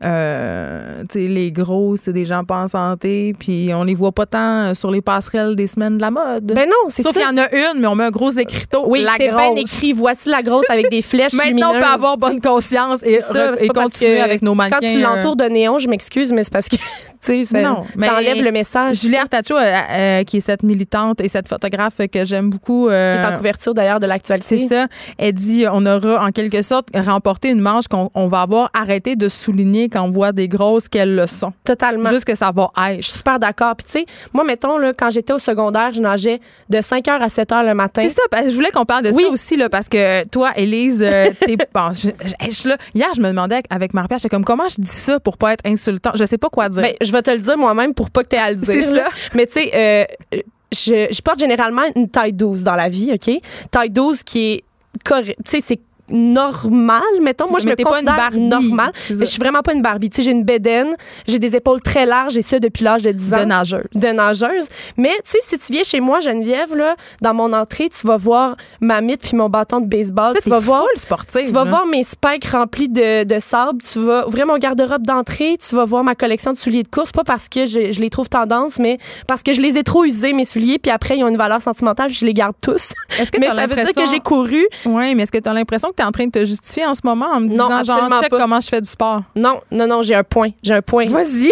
euh, 0.03 1.03
les 1.15 1.51
gros, 1.51 1.95
c'est 1.95 2.13
des 2.13 2.25
gens 2.25 2.43
pas 2.43 2.61
en 2.61 2.67
santé, 2.67 3.33
puis 3.37 3.69
on 3.73 3.83
les 3.83 3.95
voit 3.95 4.11
pas 4.11 4.25
tant 4.25 4.73
sur 4.73 4.91
les 4.91 5.01
passerelles 5.01 5.55
des 5.55 5.67
semaines 5.67 5.97
de 5.97 6.01
la 6.01 6.11
mode. 6.11 6.45
Ben 6.45 6.67
non, 6.67 6.75
c'est 6.89 7.01
ça. 7.03 7.09
Sauf 7.11 7.13
qu'il 7.17 7.25
y 7.27 7.39
en 7.39 7.41
a 7.41 7.49
une, 7.51 7.79
mais 7.81 7.87
on 7.87 7.95
met 7.95 8.03
un 8.05 8.11
gros 8.11 8.29
écriteau. 8.31 8.83
oui, 8.87 9.01
la 9.03 9.13
c'est 9.17 9.29
bien 9.29 9.49
grosse. 9.51 9.59
écrit. 9.59 9.93
Voici 9.93 10.29
la 10.29 10.41
grosse 10.43 10.69
avec 10.69 10.89
des 10.89 11.01
flèches 11.01 11.33
Maintenant, 11.43 11.71
on 11.75 11.79
peut 11.79 11.85
avoir 11.85 12.17
bonne 12.17 12.39
conscience 12.41 13.01
et, 13.03 13.21
ça, 13.21 13.51
re- 13.53 13.67
continuer 13.73 14.19
avec 14.21 14.41
nos 14.41 14.53
mannequins. 14.53 14.79
Quand 14.81 14.87
tu 14.87 14.97
euh, 14.97 15.01
l'entoures 15.01 15.35
de 15.35 15.45
néon, 15.45 15.79
je 15.79 15.87
m'excuse, 15.89 16.31
mais 16.31 16.43
c'est 16.43 16.53
parce 16.53 16.69
que, 16.69 16.75
ça, 17.19 17.61
Non, 17.61 17.83
ça 17.99 18.17
enlève 18.17 18.43
le 18.43 18.51
message. 18.51 19.01
Julie 19.01 19.17
Artacho, 19.17 19.55
euh, 19.55 19.73
euh, 19.91 20.23
qui 20.23 20.37
est 20.37 20.41
cette 20.41 20.63
militante 20.63 21.21
et 21.21 21.27
cette 21.27 21.47
photographe 21.49 21.99
que 22.11 22.23
j'aime 22.25 22.49
beaucoup. 22.49 22.87
euh, 22.89 23.11
qui 23.11 23.17
est 23.17 23.25
en 23.33 23.37
couverture 23.37 23.73
d'ailleurs 23.73 23.99
de 23.99 24.05
l'actualité. 24.05 24.57
C'est 24.57 24.67
ça. 24.67 24.87
Elle 25.17 25.33
dit 25.33 25.65
on 25.71 25.85
aura 25.85 26.25
en 26.25 26.31
quelque 26.31 26.61
sorte 26.61 26.89
remporté 26.95 27.49
une 27.49 27.59
manche 27.61 27.87
qu'on 27.87 28.09
on 28.13 28.27
va 28.27 28.41
avoir 28.41 28.69
arrêté 28.73 29.15
de 29.15 29.27
souligner 29.29 29.86
quand 29.89 30.03
on 30.03 30.09
voit 30.09 30.31
des 30.31 30.47
grosses 30.47 30.87
qu'elles 30.87 31.15
le 31.15 31.27
sont. 31.27 31.53
Totalement. 31.63 32.09
Juste 32.09 32.25
que 32.25 32.35
ça 32.35 32.51
va 32.53 32.69
Je 32.77 32.81
être. 32.93 33.03
suis 33.03 33.13
super 33.17 33.39
d'accord. 33.39 33.75
Puis, 33.75 33.85
tu 33.85 33.91
sais, 33.99 34.05
moi, 34.33 34.43
mettons, 34.43 34.77
là, 34.77 34.93
quand 34.93 35.09
j'étais 35.09 35.33
au 35.33 35.39
secondaire, 35.39 35.91
je 35.91 36.01
nageais 36.01 36.39
de 36.69 36.81
5 36.81 37.05
h 37.05 37.21
à 37.21 37.29
7 37.29 37.49
h 37.51 37.65
le 37.65 37.73
matin. 37.73 38.01
C'est 38.03 38.15
ça, 38.15 38.21
parce 38.31 38.43
que 38.43 38.49
je 38.49 38.55
voulais 38.55 38.71
qu'on 38.71 38.85
parle 38.85 39.03
de 39.05 39.11
Oui. 39.11 39.23
ça 39.23 39.29
aussi, 39.29 39.57
là, 39.57 39.69
parce 39.69 39.87
que 39.89 40.25
toi, 40.27 40.51
Élise, 40.55 41.01
euh, 41.03 41.27
t'es. 41.39 41.57
bon, 41.73 41.91
je, 41.93 42.09
je- 42.23 42.47
je 42.47 42.51
suis 42.51 42.69
là. 42.69 42.77
Hier, 42.93 43.07
je 43.15 43.21
me 43.21 43.27
demandais 43.29 43.61
avec 43.69 43.93
Marie-Pierre, 43.93 44.19
j'étais 44.19 44.29
comme, 44.29 44.45
comment 44.45 44.67
je 44.67 44.81
dis 44.81 44.87
ça 44.87 45.19
pour 45.19 45.37
pas 45.37 45.53
être 45.53 45.65
insultant? 45.65 46.11
Je 46.15 46.25
sais 46.25 46.37
pas 46.37 46.49
quoi 46.49 46.69
dire. 46.69 46.81
Ben, 46.81 46.93
je 47.01 47.11
vais 47.11 47.21
te 47.21 47.31
le 47.31 47.39
dire 47.39 47.57
moi-même 47.57 47.93
pour 47.93 48.09
pas 48.09 48.23
que 48.23 48.29
tu 48.29 48.35
aies 48.35 48.39
à 48.39 48.49
le 48.51 48.55
dire. 48.57 48.65
C'est 48.65 48.81
ça. 48.95 49.05
Mais 49.33 49.45
tu 49.47 49.53
sais, 49.53 49.71
euh, 49.75 50.05
je, 50.71 51.07
je 51.11 51.21
porte 51.21 51.39
généralement 51.39 51.83
une 51.95 52.09
taille 52.09 52.33
12 52.33 52.63
dans 52.63 52.75
la 52.75 52.89
vie, 52.89 53.11
OK? 53.13 53.33
Taille 53.71 53.89
12 53.89 54.23
qui 54.23 54.53
est 54.53 54.63
correct. 55.05 55.37
Tu 55.45 55.51
sais, 55.51 55.61
c'est 55.61 55.79
normal, 56.09 57.01
mettons. 57.21 57.49
Moi, 57.49 57.59
je 57.59 57.67
me 57.67 57.75
considère 57.75 58.15
Barbie, 58.15 58.39
normal. 58.39 58.91
c'est 58.95 59.13
ça. 59.13 59.19
Mais 59.19 59.25
je 59.25 59.31
suis 59.31 59.39
vraiment 59.39 59.61
pas 59.61 59.73
une 59.73 59.81
Barbie. 59.81 60.09
Tu 60.09 60.17
sais, 60.17 60.21
j'ai 60.23 60.31
une 60.31 60.43
bédaine, 60.43 60.95
j'ai 61.27 61.39
des 61.39 61.55
épaules 61.55 61.81
très 61.81 62.05
larges 62.05 62.37
et 62.37 62.41
ça 62.41 62.59
depuis 62.59 62.83
l'âge 62.83 63.01
de 63.01 63.11
10 63.11 63.33
ans. 63.33 63.39
de 63.39 63.45
nageuse. 63.45 63.83
de 63.95 64.07
nageuse. 64.07 64.67
Mais 64.97 65.13
tu 65.25 65.31
sais, 65.31 65.39
si 65.45 65.57
tu 65.57 65.73
viens 65.73 65.83
chez 65.83 65.99
moi, 65.99 66.19
Geneviève, 66.19 66.75
là, 66.75 66.95
dans 67.21 67.33
mon 67.33 67.53
entrée, 67.53 67.89
tu 67.89 68.05
vas 68.07 68.17
voir 68.17 68.55
ma 68.81 69.01
mythe 69.01 69.21
puis 69.21 69.35
mon 69.35 69.49
bâton 69.49 69.79
de 69.81 69.87
baseball. 69.87 70.33
Ça, 70.35 70.41
tu 70.41 70.49
vas 70.49 70.59
voir. 70.59 70.83
sportive, 70.95 71.45
Tu 71.47 71.53
vas 71.53 71.63
là. 71.63 71.69
voir 71.69 71.85
mes 71.85 72.03
spikes 72.03 72.45
remplis 72.45 72.89
de, 72.89 73.23
de 73.23 73.39
sable. 73.39 73.81
Tu 73.81 73.99
vas 73.99 74.27
ouvrir 74.27 74.47
mon 74.47 74.57
garde-robe 74.57 75.05
d'entrée. 75.05 75.57
Tu 75.57 75.75
vas 75.75 75.85
voir 75.85 76.03
ma 76.03 76.15
collection 76.15 76.53
de 76.53 76.57
souliers 76.57 76.83
de 76.83 76.87
course. 76.89 77.11
Pas 77.11 77.23
parce 77.23 77.49
que 77.49 77.65
je, 77.65 77.91
je 77.91 78.01
les 78.01 78.09
trouve 78.09 78.29
tendance, 78.29 78.79
mais 78.79 78.97
parce 79.27 79.43
que 79.43 79.53
je 79.53 79.61
les 79.61 79.77
ai 79.77 79.83
trop 79.83 80.03
usés, 80.05 80.33
mes 80.33 80.45
souliers. 80.45 80.79
Puis 80.79 80.91
après, 80.91 81.17
ils 81.17 81.23
ont 81.23 81.27
une 81.29 81.37
valeur 81.37 81.61
sentimentale. 81.61 82.07
puis 82.07 82.15
Je 82.17 82.25
les 82.25 82.33
garde 82.33 82.55
tous. 82.61 82.93
Est-ce 83.19 83.31
que 83.31 83.37
mais 83.39 83.47
ça 83.47 83.67
veut 83.67 83.75
dire 83.75 83.93
que 83.93 84.07
j'ai 84.09 84.19
couru. 84.19 84.65
Oui, 84.85 85.15
mais 85.15 85.23
est-ce 85.23 85.31
que 85.31 85.37
tu 85.37 85.49
as 85.49 85.53
l'impression 85.53 85.89
que 85.89 85.95
tu 85.97 86.03
es 86.03 86.05
en 86.05 86.11
train 86.11 86.25
de 86.25 86.31
te 86.31 86.45
justifier 86.45 86.85
en 86.85 86.95
ce 86.95 87.01
moment 87.03 87.27
en 87.33 87.39
me 87.41 87.47
disant, 87.49 87.83
genre, 87.83 88.19
check 88.21 88.29
pas. 88.29 88.39
comment 88.39 88.61
je 88.61 88.67
fais 88.67 88.81
du 88.81 88.89
sport? 88.89 89.23
Non, 89.35 89.59
non, 89.71 89.87
non, 89.87 90.01
j'ai 90.01 90.15
un 90.15 90.23
point. 90.23 90.51
J'ai 90.63 90.75
un 90.75 90.81
point. 90.81 91.07
Vas-y. 91.07 91.51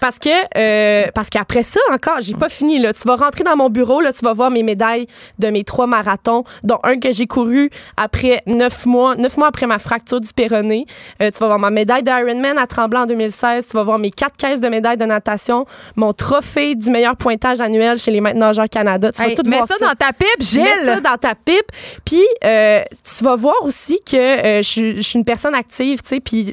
Parce 0.00 0.18
que 0.18 0.28
euh, 0.56 1.06
parce 1.14 1.28
qu'après 1.28 1.62
ça 1.62 1.80
encore, 1.92 2.20
j'ai 2.20 2.34
pas 2.34 2.48
fini 2.48 2.78
là. 2.78 2.92
Tu 2.92 3.02
vas 3.06 3.16
rentrer 3.16 3.44
dans 3.44 3.56
mon 3.56 3.68
bureau 3.70 4.00
là, 4.00 4.12
tu 4.12 4.24
vas 4.24 4.32
voir 4.32 4.50
mes 4.50 4.62
médailles 4.62 5.06
de 5.38 5.48
mes 5.48 5.64
trois 5.64 5.86
marathons, 5.86 6.44
dont 6.62 6.78
un 6.82 6.98
que 6.98 7.12
j'ai 7.12 7.26
couru 7.26 7.70
après 7.96 8.42
neuf 8.46 8.86
mois, 8.86 9.14
neuf 9.16 9.36
mois 9.36 9.48
après 9.48 9.66
ma 9.66 9.78
fracture 9.78 10.20
du 10.20 10.32
péroné. 10.32 10.86
Euh, 11.22 11.30
tu 11.30 11.38
vas 11.40 11.46
voir 11.46 11.58
ma 11.58 11.70
médaille 11.70 12.02
d'Ironman 12.02 12.58
à 12.58 12.66
Tremblant 12.66 13.02
en 13.02 13.06
2016. 13.06 13.66
Tu 13.68 13.76
vas 13.76 13.84
voir 13.84 13.98
mes 13.98 14.10
quatre 14.10 14.36
caisses 14.36 14.60
de 14.60 14.68
médailles 14.68 14.96
de 14.96 15.04
natation, 15.04 15.66
mon 15.96 16.12
trophée 16.12 16.74
du 16.74 16.90
meilleur 16.90 17.16
pointage 17.16 17.60
annuel 17.60 17.98
chez 17.98 18.10
les 18.10 18.20
maîtres 18.20 18.38
nageurs 18.38 18.68
Canada. 18.70 19.12
Tu 19.12 19.22
vas 19.22 19.28
Hey, 19.28 19.34
tout 19.36 19.42
mets 19.48 19.56
voir 19.56 19.68
ça, 19.68 19.86
dans 19.86 19.94
ta 19.94 20.12
pipe, 20.12 20.40
Gilles. 20.40 20.62
Mets 20.64 20.84
ça 20.84 21.00
dans 21.00 21.16
ta 21.16 21.34
pipe. 21.34 21.66
Puis, 22.04 22.24
euh, 22.44 22.80
tu 23.04 23.24
vas 23.24 23.36
voir 23.36 23.54
aussi 23.62 23.98
que 24.08 24.16
euh, 24.16 24.56
je 24.62 24.68
suis- 24.68 24.96
je 24.96 25.00
suis 25.02 25.18
une 25.18 25.24
personne 25.24 25.54
active, 25.54 26.00
tu 26.02 26.08
sais, 26.08 26.20
puis 26.20 26.50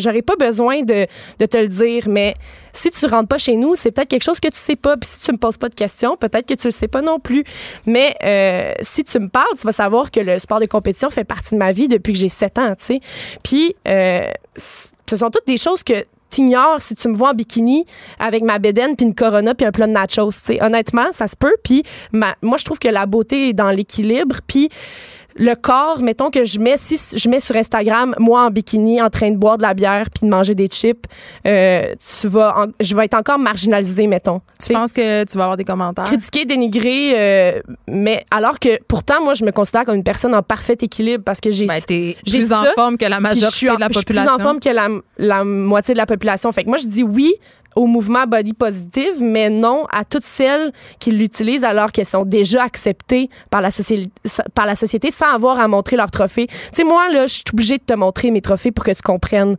j'aurais 0.00 0.22
pas 0.22 0.36
besoin 0.36 0.82
de, 0.82 1.06
te 1.38 1.56
le 1.56 1.68
dire, 1.68 2.04
mais 2.08 2.34
si 2.72 2.90
tu 2.90 3.06
rentres 3.06 3.28
pas 3.28 3.38
chez 3.38 3.56
nous, 3.56 3.74
c'est 3.74 3.90
peut-être 3.90 4.08
quelque 4.08 4.24
chose 4.24 4.40
que 4.40 4.48
tu 4.48 4.58
sais 4.58 4.76
pas. 4.76 4.96
Puis 4.96 5.08
si 5.08 5.20
tu 5.20 5.32
me 5.32 5.38
poses 5.38 5.56
pas 5.56 5.68
de 5.68 5.74
questions, 5.74 6.16
peut-être 6.16 6.46
que 6.46 6.54
tu 6.54 6.68
le 6.68 6.72
sais 6.72 6.88
pas 6.88 7.02
non 7.02 7.18
plus. 7.18 7.44
Mais 7.86 8.14
euh, 8.22 8.72
si 8.80 9.04
tu 9.04 9.18
me 9.18 9.28
parles, 9.28 9.46
tu 9.58 9.66
vas 9.66 9.72
savoir 9.72 10.10
que 10.10 10.20
le 10.20 10.38
sport 10.38 10.60
de 10.60 10.66
compétition 10.66 11.10
fait 11.10 11.24
partie 11.24 11.54
de 11.54 11.58
ma 11.58 11.72
vie 11.72 11.88
depuis 11.88 12.12
que 12.12 12.18
j'ai 12.18 12.28
7 12.28 12.58
ans, 12.58 12.74
tu 12.78 12.84
sais. 12.84 13.00
Puis 13.42 13.74
euh, 13.86 14.30
ce 14.56 15.16
sont 15.16 15.30
toutes 15.30 15.46
des 15.46 15.58
choses 15.58 15.82
que 15.82 16.04
t'ignores 16.30 16.80
si 16.80 16.94
tu 16.94 17.08
me 17.08 17.14
vois 17.14 17.30
en 17.30 17.34
bikini 17.34 17.84
avec 18.18 18.42
ma 18.42 18.58
bédaine 18.58 18.96
puis 18.96 19.06
une 19.06 19.14
corona 19.14 19.54
puis 19.54 19.66
un 19.66 19.72
plat 19.72 19.86
de 19.86 19.92
nachos, 19.92 20.30
tu 20.32 20.38
sais. 20.38 20.62
Honnêtement, 20.62 21.06
ça 21.12 21.28
se 21.28 21.36
peut. 21.36 21.54
Puis 21.62 21.82
moi, 22.12 22.58
je 22.58 22.64
trouve 22.64 22.78
que 22.78 22.88
la 22.88 23.06
beauté 23.06 23.50
est 23.50 23.52
dans 23.54 23.70
l'équilibre. 23.70 24.36
Puis 24.46 24.68
le 25.38 25.54
corps, 25.54 26.00
mettons 26.00 26.30
que 26.30 26.44
je 26.44 26.58
mets, 26.58 26.76
si 26.76 26.98
je 27.16 27.28
mets 27.28 27.40
sur 27.40 27.54
Instagram, 27.56 28.14
moi 28.18 28.42
en 28.44 28.50
bikini, 28.50 29.00
en 29.00 29.08
train 29.08 29.30
de 29.30 29.36
boire 29.36 29.56
de 29.56 29.62
la 29.62 29.72
bière 29.72 30.06
puis 30.12 30.26
de 30.26 30.30
manger 30.30 30.54
des 30.54 30.66
chips, 30.66 31.04
euh, 31.46 31.94
tu 32.20 32.26
vas, 32.28 32.54
en- 32.62 32.66
je 32.80 32.94
vais 32.96 33.04
être 33.04 33.14
encore 33.14 33.38
marginalisée, 33.38 34.06
mettons. 34.06 34.40
Tu 34.64 34.72
penses 34.72 34.92
que 34.92 35.24
tu 35.24 35.36
vas 35.38 35.44
avoir 35.44 35.56
des 35.56 35.64
commentaires? 35.64 36.04
critiquer, 36.04 36.44
dénigrer, 36.44 37.12
euh, 37.16 37.60
mais 37.86 38.24
alors 38.30 38.58
que 38.58 38.82
pourtant, 38.88 39.22
moi, 39.22 39.34
je 39.34 39.44
me 39.44 39.52
considère 39.52 39.84
comme 39.84 39.94
une 39.96 40.02
personne 40.04 40.34
en 40.34 40.42
parfait 40.42 40.76
équilibre 40.80 41.22
parce 41.24 41.40
que 41.40 41.50
j'ai 41.50 41.66
Ben, 41.66 41.80
j'ai 41.88 42.16
plus 42.38 42.52
en 42.52 42.64
ça, 42.64 42.72
forme 42.74 42.98
que 42.98 43.04
la 43.06 43.20
majorité 43.20 43.70
en- 43.70 43.74
de 43.76 43.80
la 43.80 43.86
je 43.88 43.92
suis 43.92 44.00
population. 44.04 44.30
plus 44.34 44.42
en 44.42 44.44
forme 44.44 44.60
que 44.60 44.68
la, 44.70 44.88
la 45.18 45.44
moitié 45.44 45.94
de 45.94 45.98
la 45.98 46.06
population. 46.06 46.50
Fait 46.52 46.64
que 46.64 46.68
moi, 46.68 46.78
je 46.78 46.86
dis 46.86 47.02
oui 47.04 47.32
au 47.78 47.86
mouvement 47.86 48.24
body 48.26 48.52
positive, 48.52 49.22
mais 49.22 49.50
non 49.50 49.86
à 49.92 50.04
toutes 50.04 50.24
celles 50.24 50.72
qui 50.98 51.12
l'utilisent 51.12 51.64
alors 51.64 51.92
qu'elles 51.92 52.06
sont 52.06 52.24
déjà 52.24 52.64
acceptées 52.64 53.30
par 53.50 53.60
la, 53.62 53.70
société, 53.70 54.10
par 54.54 54.66
la 54.66 54.74
société 54.76 55.10
sans 55.10 55.32
avoir 55.32 55.58
à 55.60 55.68
montrer 55.68 55.96
leur 55.96 56.10
trophée. 56.10 56.46
Tu 56.48 56.54
sais, 56.72 56.84
moi, 56.84 57.08
là, 57.08 57.26
je 57.26 57.34
suis 57.34 57.44
obligée 57.52 57.78
de 57.78 57.82
te 57.84 57.94
montrer 57.94 58.30
mes 58.30 58.40
trophées 58.40 58.72
pour 58.72 58.84
que 58.84 58.90
tu 58.90 59.02
comprennes 59.02 59.56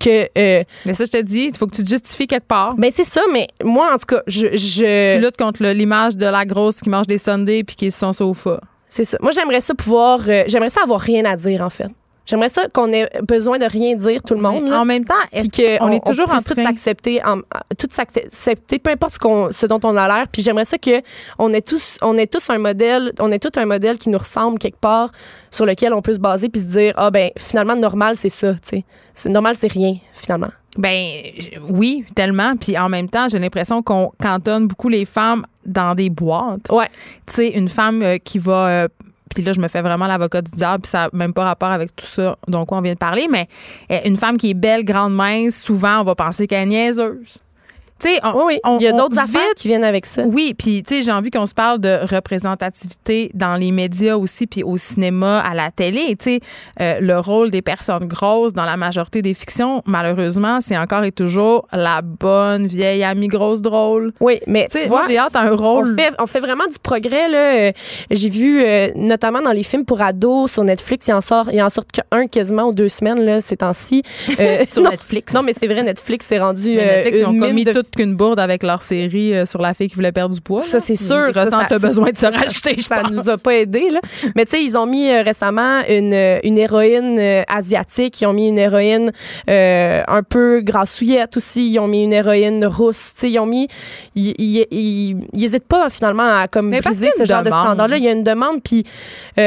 que... 0.00 0.28
euh, 0.38 0.62
Mais 0.84 0.94
ça, 0.94 1.04
je 1.04 1.10
te 1.10 1.22
dis, 1.22 1.46
il 1.52 1.56
faut 1.56 1.66
que 1.66 1.74
tu 1.74 1.82
te 1.82 1.88
justifies 1.88 2.26
quelque 2.26 2.46
part. 2.46 2.74
ben, 2.76 2.90
c'est 2.92 3.04
ça, 3.04 3.22
mais 3.32 3.48
moi, 3.64 3.90
en 3.94 3.98
tout 3.98 4.06
cas, 4.06 4.22
je... 4.26 4.56
je 4.56 5.16
tu 5.16 5.20
luttes 5.24 5.36
contre 5.36 5.64
l'image 5.64 6.16
de 6.16 6.26
la 6.26 6.44
grosse 6.44 6.80
qui 6.80 6.90
mange 6.90 7.06
des 7.06 7.18
sundaes 7.18 7.64
puis 7.66 7.76
qui 7.76 7.86
est 7.86 7.90
sur 7.90 8.00
son 8.00 8.12
sofa. 8.12 8.60
C'est 8.88 9.04
ça. 9.04 9.18
Moi, 9.20 9.32
j'aimerais 9.32 9.60
ça 9.60 9.74
pouvoir... 9.74 10.20
euh, 10.28 10.44
j'aimerais 10.46 10.70
ça 10.70 10.82
avoir 10.82 11.00
rien 11.00 11.24
à 11.24 11.36
dire, 11.36 11.60
en 11.62 11.70
fait. 11.70 11.88
J'aimerais 12.26 12.48
ça 12.48 12.68
qu'on 12.68 12.92
ait 12.92 13.08
besoin 13.22 13.58
de 13.58 13.64
rien 13.64 13.94
dire, 13.94 14.20
tout 14.22 14.34
le 14.34 14.40
monde. 14.40 14.68
là. 14.68 14.80
En 14.80 14.84
même 14.84 15.04
temps, 15.04 15.14
est-ce 15.32 15.48
puis 15.48 15.78
qu'on 15.78 15.92
est 15.92 16.04
toujours 16.04 16.30
en 16.30 16.40
train... 16.40 16.64
s'accepter, 16.64 17.20
tout 17.78 17.88
s'accepter, 17.90 18.78
peu 18.78 18.90
importe 18.90 19.14
ce, 19.14 19.18
qu'on, 19.18 19.52
ce 19.52 19.64
dont 19.66 19.80
on 19.84 19.96
a 19.96 20.08
l'air. 20.08 20.26
Puis 20.30 20.42
j'aimerais 20.42 20.64
ça 20.64 20.76
que 20.76 21.00
on 21.38 21.52
ait 21.52 21.62
tous, 21.62 21.98
on 22.02 22.16
tous 22.26 22.50
un 22.50 22.58
modèle, 22.58 23.12
on 23.20 23.30
tout 23.38 23.52
un 23.56 23.66
modèle 23.66 23.98
qui 23.98 24.08
nous 24.08 24.18
ressemble 24.18 24.58
quelque 24.58 24.80
part, 24.80 25.12
sur 25.50 25.64
lequel 25.64 25.94
on 25.94 26.02
peut 26.02 26.14
se 26.14 26.18
baser 26.18 26.48
puis 26.48 26.60
se 26.60 26.66
dire 26.66 26.92
ah 26.96 27.10
ben 27.10 27.30
finalement 27.38 27.76
normal 27.76 28.16
c'est 28.16 28.28
ça, 28.28 28.54
tu 28.54 28.84
sais, 29.14 29.28
normal 29.28 29.54
c'est 29.56 29.70
rien 29.70 29.94
finalement. 30.12 30.50
Ben 30.76 31.22
oui, 31.70 32.04
tellement. 32.14 32.54
Puis 32.56 32.76
en 32.76 32.88
même 32.88 33.08
temps, 33.08 33.28
j'ai 33.28 33.38
l'impression 33.38 33.82
qu'on 33.82 34.12
cantonne 34.20 34.66
beaucoup 34.66 34.90
les 34.90 35.06
femmes 35.06 35.46
dans 35.64 35.94
des 35.94 36.10
boîtes. 36.10 36.68
Ouais. 36.70 36.88
Tu 37.26 37.34
sais, 37.34 37.48
une 37.48 37.68
femme 37.68 38.02
euh, 38.02 38.18
qui 38.18 38.38
va. 38.38 38.66
euh, 38.68 38.88
puis 39.34 39.42
là, 39.42 39.52
je 39.52 39.60
me 39.60 39.68
fais 39.68 39.82
vraiment 39.82 40.06
l'avocat 40.06 40.42
du 40.42 40.50
diable, 40.50 40.82
puis 40.82 40.90
ça 40.90 41.04
n'a 41.04 41.10
même 41.12 41.32
pas 41.32 41.44
rapport 41.44 41.70
avec 41.70 41.94
tout 41.94 42.06
ça 42.06 42.36
dont 42.48 42.66
on 42.70 42.80
vient 42.80 42.94
de 42.94 42.98
parler, 42.98 43.26
mais 43.30 43.48
euh, 43.90 43.98
une 44.04 44.16
femme 44.16 44.36
qui 44.36 44.50
est 44.50 44.54
belle, 44.54 44.84
grande, 44.84 45.14
mince, 45.14 45.60
souvent, 45.60 46.00
on 46.00 46.04
va 46.04 46.14
penser 46.14 46.46
qu'elle 46.46 46.62
est 46.62 46.66
niaiseuse. 46.66 47.42
Tu 47.98 48.08
sais, 48.08 48.20
on, 48.22 48.44
Oui, 48.46 48.58
on- 48.64 48.78
Il 48.78 48.82
y 48.84 48.88
a 48.88 48.92
on 48.94 48.98
d'autres 48.98 49.18
affaires 49.18 49.54
qui 49.56 49.68
viennent 49.68 49.84
avec 49.84 50.04
ça. 50.06 50.22
Oui, 50.24 50.54
puis 50.56 50.82
tu 50.82 50.96
sais, 50.96 51.02
j'ai 51.02 51.12
envie 51.12 51.30
qu'on 51.30 51.46
se 51.46 51.54
parle 51.54 51.80
de 51.80 51.98
représentativité 52.46 53.30
dans 53.34 53.56
les 53.56 53.70
médias 53.72 54.16
aussi, 54.16 54.46
puis 54.46 54.62
au 54.62 54.76
cinéma, 54.76 55.40
à 55.40 55.54
la 55.54 55.70
télé. 55.70 56.14
Tu 56.18 56.24
sais, 56.24 56.40
euh, 56.80 57.00
le 57.00 57.18
rôle 57.18 57.50
des 57.50 57.62
personnes 57.62 58.06
grosses 58.06 58.52
dans 58.52 58.64
la 58.64 58.76
majorité 58.76 59.22
des 59.22 59.34
fictions, 59.34 59.82
malheureusement, 59.86 60.60
c'est 60.60 60.76
encore 60.76 61.04
et 61.04 61.12
toujours 61.12 61.66
la 61.72 62.02
bonne 62.02 62.66
vieille 62.66 63.02
amie 63.04 63.28
grosse 63.28 63.62
drôle. 63.62 64.12
Oui, 64.20 64.40
mais 64.46 64.68
Tu 64.70 64.78
sais, 64.78 64.84
tu 64.84 64.88
vois, 64.90 65.02
j'ai 65.08 65.18
hâte 65.18 65.34
à 65.36 65.40
un 65.42 65.52
on 65.52 65.56
rôle. 65.56 65.98
fait, 65.98 66.12
on 66.18 66.26
fait 66.26 66.40
vraiment 66.40 66.66
du 66.66 66.78
progrès 66.78 67.28
là. 67.28 67.54
Euh, 67.68 67.72
J'ai 68.10 68.28
vu 68.30 68.62
euh, 68.62 68.88
notamment 68.94 69.40
dans 69.40 69.52
les 69.52 69.62
films 69.62 69.84
pour 69.84 70.00
ados 70.00 70.52
sur 70.52 70.64
Netflix, 70.64 71.06
il 71.08 71.14
en 71.14 71.20
sort, 71.20 71.48
il 71.52 71.62
en 71.62 71.70
sort 71.70 71.84
qu'un 71.86 72.26
quasiment 72.26 72.64
aux 72.68 72.72
deux 72.72 72.88
semaines 72.88 73.20
là 73.22 73.40
ces 73.40 73.56
temps-ci. 73.56 74.02
Euh, 74.38 74.64
Sur 74.70 74.82
non, 74.84 74.90
Netflix. 74.90 75.32
Non, 75.32 75.42
mais 75.42 75.52
c'est 75.52 75.66
vrai, 75.66 75.82
Netflix 75.82 76.26
c'est 76.26 76.38
rendu 76.38 76.74
Mais 76.76 76.82
euh, 76.82 76.96
Netflix, 76.96 77.18
ils 77.20 77.26
ont 77.26 77.38
commis 77.38 77.64
de 77.64 77.82
qu'une 77.94 78.14
bourde 78.16 78.40
avec 78.40 78.62
leur 78.62 78.82
série 78.82 79.34
euh, 79.34 79.44
sur 79.46 79.60
la 79.60 79.74
fille 79.74 79.88
qui 79.88 79.94
voulait 79.94 80.12
perdre 80.12 80.34
du 80.34 80.40
poids. 80.40 80.60
Ça, 80.60 80.80
c'est 80.80 80.96
sûr. 80.96 81.28
Ils 81.28 81.38
ressentent 81.38 81.68
ça- 81.68 81.74
le 81.74 81.78
besoin 81.78 82.10
de 82.10 82.16
se 82.16 82.26
racheter, 82.26 82.80
ça 82.80 83.00
pense. 83.02 83.10
nous 83.10 83.28
a 83.30 83.36
pas 83.38 83.54
aidé 83.54 83.90
là. 83.90 84.00
Mais 84.34 84.44
tu 84.44 84.52
sais, 84.56 84.64
ils 84.64 84.76
ont 84.76 84.86
mis 84.86 85.10
euh, 85.10 85.22
récemment 85.22 85.80
une, 85.88 86.12
euh, 86.14 86.38
une 86.44 86.58
héroïne 86.58 87.18
euh, 87.18 87.42
asiatique, 87.48 88.20
ils 88.20 88.26
ont 88.26 88.32
mis 88.32 88.48
une 88.48 88.58
héroïne 88.58 89.12
euh, 89.48 90.02
un 90.08 90.22
peu 90.22 90.60
grassouillette 90.62 91.36
aussi, 91.36 91.70
ils 91.70 91.78
ont 91.78 91.88
mis 91.88 92.04
une 92.04 92.12
héroïne 92.12 92.64
rousse, 92.66 93.12
tu 93.14 93.20
sais, 93.22 93.30
ils 93.30 93.38
ont 93.38 93.46
mis 93.46 93.68
ils 94.14 94.34
ils- 94.38 94.66
ils- 94.70 95.16
ils 95.34 95.44
hésitent 95.44 95.66
pas 95.68 95.90
finalement 95.90 96.40
à 96.40 96.48
comme 96.48 96.68
Mais 96.70 96.80
briser 96.80 97.10
ce 97.16 97.24
genre 97.24 97.40
de 97.42 97.46
demande. 97.50 97.64
standard 97.64 97.88
là, 97.88 97.96
il 97.98 98.04
y 98.04 98.08
a 98.08 98.12
une 98.12 98.24
demande 98.24 98.62
puis 98.62 98.84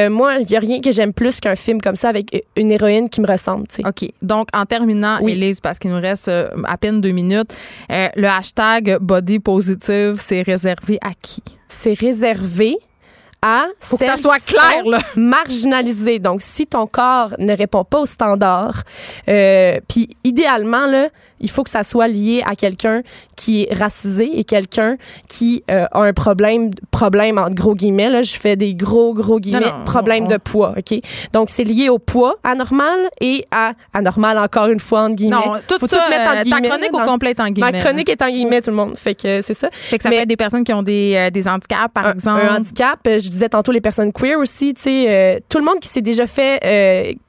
moi, 0.10 0.36
il 0.39 0.50
y 0.50 0.55
a 0.55 0.60
rien 0.60 0.79
que 0.81 0.91
j'aime 0.91 1.13
plus 1.13 1.39
qu'un 1.39 1.55
film 1.55 1.81
comme 1.81 1.96
ça 1.96 2.10
avec 2.10 2.46
une 2.55 2.72
héroïne 2.72 3.10
qui 3.10 3.22
me 3.22 3.27
ressemble. 3.27 3.65
OK. 3.86 4.10
Donc, 4.22 4.48
en 4.53 4.65
terminant, 4.65 5.17
Oui. 5.22 5.34
Élise, 5.34 5.60
parce 5.60 5.79
qu'il 5.79 5.91
nous 5.91 6.00
reste 6.01 6.29
à 6.29 6.77
peine 6.77 7.01
deux 7.01 7.12
minutes, 7.12 7.53
le 7.89 8.27
hashtag 8.29 8.98
body 9.00 9.39
positive, 9.39 10.15
c'est 10.17 10.41
réservé 10.41 10.98
à 11.01 11.12
qui? 11.21 11.43
C'est 11.67 11.98
réservé 11.98 12.77
à 13.41 13.67
Faut 13.79 13.98
que 13.98 14.05
ça 14.05 14.17
soit 14.17 14.39
clair, 14.45 14.83
là. 14.86 15.00
marginalisées. 15.15 16.19
Donc, 16.19 16.41
si 16.41 16.67
ton 16.67 16.88
corps 16.88 17.33
ne 17.38 17.55
répond 17.55 17.83
pas 17.83 18.00
aux 18.01 18.05
standards, 18.05 18.83
euh, 19.29 19.79
puis 19.88 20.09
idéalement, 20.24 20.88
là, 20.88 21.09
il 21.39 21.50
faut 21.50 21.63
que 21.63 21.69
ça 21.69 21.84
soit 21.84 22.08
lié 22.08 22.41
à 22.46 22.55
quelqu'un 22.55 23.01
qui 23.36 23.63
est 23.63 23.74
racisé 23.74 24.29
et 24.39 24.43
quelqu'un 24.43 24.98
qui 25.27 25.63
euh, 25.72 25.86
a 25.91 26.00
un 26.01 26.13
problème, 26.13 26.72
problème 26.91 27.38
entre 27.38 27.55
gros 27.55 27.75
guillemets, 27.75 28.10
là, 28.10 28.22
je 28.22 28.36
fais 28.38 28.55
des 28.55 28.74
gros, 28.75 29.13
gros 29.13 29.39
guillemets, 29.39 29.60
Non, 29.72 29.79
non, 29.79 29.86
problème 29.86 30.27
de 30.27 30.38
poids, 30.38 30.74
OK? 30.77 31.00
Donc, 31.34 31.50
c'est 31.50 31.63
lié 31.63 31.89
au 31.89 32.00
poids 32.00 32.36
anormal 32.43 33.00
et 33.22 33.46
à 33.51 33.74
anormal, 33.93 34.38
encore 34.38 34.67
une 34.67 34.79
fois, 34.79 35.01
entre 35.03 35.15
guillemets. 35.15 35.36
Non, 35.36 35.55
tout 35.67 35.79
Faut 35.79 35.88
ça, 35.88 36.10
mettre 36.10 36.29
en 36.29 36.31
euh, 36.31 36.36
ta 36.36 36.43
guillemets, 36.43 36.67
chronique 36.69 36.91
dans- 36.91 37.03
au 37.03 37.05
complet 37.08 37.29
est 37.31 37.39
en 37.39 37.50
guillemets. 37.50 37.72
Ma 37.72 37.79
chronique 37.79 38.10
est 38.10 38.22
en 38.22 38.29
guillemets, 38.29 38.62
tout 38.62 38.69
le 38.72 38.75
monde. 38.75 38.98
Fait 38.98 39.15
que 39.15 39.41
c'est 39.41 39.53
ça. 39.53 39.69
Fait 39.72 39.98
que 39.98 40.03
ça 40.03 40.10
Mais- 40.10 40.17
peut 40.17 40.22
être 40.24 40.27
des 40.29 40.38
personnes 40.38 40.63
qui 40.63 40.74
ont 40.74 40.84
des, 40.84 41.13
euh, 41.15 41.29
des 41.29 41.48
handicaps, 41.48 41.93
par 41.93 42.08
un, 42.08 42.13
exemple. 42.13 42.41
un 42.41 42.58
handicap. 42.58 43.00
Je 43.05 43.29
disais 43.29 43.50
tantôt 43.50 43.72
les 43.72 43.81
personnes 43.81 44.12
queer 44.12 44.38
aussi. 44.39 44.74
Tu 44.74 44.81
sais, 44.81 45.05
euh, 45.10 45.39
tout 45.50 45.58
le 45.60 45.65
monde 45.65 45.79
qui 45.79 45.88
s'est 45.88 46.01
déjà 46.01 46.27
fait 46.27 46.60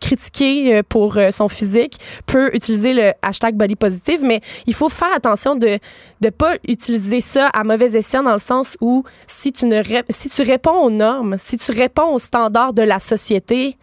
critiquer 0.01 0.83
pour 0.89 1.17
son 1.31 1.49
physique 1.49 1.99
peut 2.27 2.51
utiliser 2.55 2.93
le 2.93 3.13
hashtag 3.23 3.55
body 3.55 3.77
positive, 3.77 4.00
mais 4.23 4.41
il 4.67 4.75
faut 4.75 4.89
faire 4.89 5.13
attention 5.15 5.55
de 5.55 5.79
de 6.21 6.31
pas 6.31 6.57
utiliser 6.69 7.21
ça 7.21 7.47
à 7.49 7.65
mauvais 7.65 7.97
escient 7.97 8.23
dans 8.23 8.33
le 8.33 8.39
sens 8.39 8.77
où 8.81 9.05
si 9.27 9.53
tu 9.53 9.67
ne 9.67 9.83
si 10.09 10.29
tu 10.29 10.43
réponds 10.43 10.77
aux 10.77 10.91
normes, 10.91 11.37
si 11.39 11.57
tu 11.57 11.73
réponds 11.73 12.15
aux 12.15 12.19
standards 12.19 12.73
de 12.73 12.83
la 12.83 13.01
société, 13.01 13.77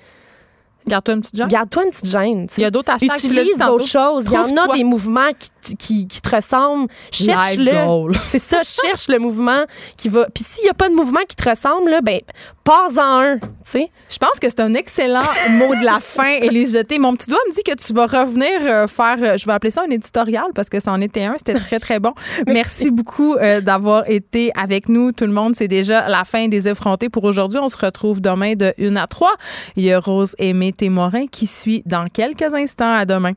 Garde-toi 0.88 1.15
une 1.15 1.21
petite 1.21 1.38
jambe. 1.38 1.50
garde-toi 1.50 1.83
une 1.83 1.89
petite 1.89 2.05
gêne. 2.05 2.47
Il 2.57 2.62
y 2.62 2.65
a 2.65 2.71
d'autres 2.71 2.93
hashtags. 2.93 3.17
Utilise 3.17 3.57
d'autres 3.57 3.86
choses. 3.86 4.25
Il 4.27 4.33
y 4.33 4.38
en 4.38 4.55
a 4.55 4.74
des 4.74 4.83
mouvements 4.86 5.31
qui, 5.62 5.75
qui, 5.75 6.07
qui 6.07 6.21
te 6.21 6.36
ressemblent. 6.36 6.89
Cherche-le. 7.12 8.13
C'est 8.25 8.39
ça, 8.39 8.62
cherche 8.63 9.09
le 9.09 9.19
mouvement 9.19 9.65
qui 9.97 10.07
va. 10.07 10.27
Puis 10.33 10.43
s'il 10.43 10.63
n'y 10.63 10.69
a 10.69 10.74
pas 10.74 10.88
de 10.89 10.95
mouvement 10.95 11.19
qui 11.27 11.36
te 11.36 11.50
ressemble, 11.50 11.89
là, 11.91 12.01
ben, 12.01 12.21
pas-en 12.67 13.21
un. 13.21 13.38
Tu 13.38 13.47
sais? 13.63 13.91
Je 14.09 14.17
pense 14.17 14.41
que 14.41 14.50
c'est 14.50 14.59
un 14.59 14.74
excellent 14.74 15.21
mot 15.51 15.74
de 15.74 15.86
la 15.86 16.01
fin, 16.01 16.33
Élisée. 16.41 16.83
Mon 17.00 17.15
petit 17.15 17.29
doigt 17.29 17.39
me 17.47 17.53
dit 17.53 17.63
que 17.63 17.74
tu 17.75 17.93
vas 17.93 18.07
revenir 18.07 18.59
euh, 18.62 18.88
faire, 18.88 19.15
euh, 19.21 19.38
je 19.38 19.45
vais 19.45 19.53
appeler 19.53 19.71
ça 19.71 19.83
un 19.88 19.89
éditorial 19.89 20.47
parce 20.53 20.67
que 20.67 20.81
ça 20.81 20.91
en 20.91 21.00
était 21.00 21.24
un. 21.24 21.36
C'était 21.38 21.53
très, 21.53 21.79
très 21.79 22.01
bon. 22.01 22.12
Merci 22.47 22.91
beaucoup 22.91 23.36
euh, 23.36 23.62
d'avoir 23.62 24.09
été 24.09 24.51
avec 24.53 24.89
nous, 24.89 25.13
tout 25.13 25.25
le 25.25 25.31
monde. 25.31 25.55
C'est 25.55 25.69
déjà 25.69 26.09
la 26.09 26.25
fin 26.25 26.50
des 26.50 26.67
effrontés 26.67 27.07
pour 27.07 27.24
aujourd'hui. 27.24 27.59
On 27.59 27.69
se 27.69 27.77
retrouve 27.77 28.19
demain 28.19 28.55
de 28.55 28.74
1 28.77 28.97
à 28.97 29.07
3. 29.07 29.29
Il 29.77 29.86
y 29.86 29.93
a 29.93 30.00
Rose 30.01 30.36
Aimée 30.38 30.74
Témorin 30.74 31.27
qui 31.27 31.47
suit 31.47 31.83
dans 31.86 32.07
quelques 32.07 32.53
instants. 32.53 32.93
À 32.93 33.05
demain. 33.05 33.31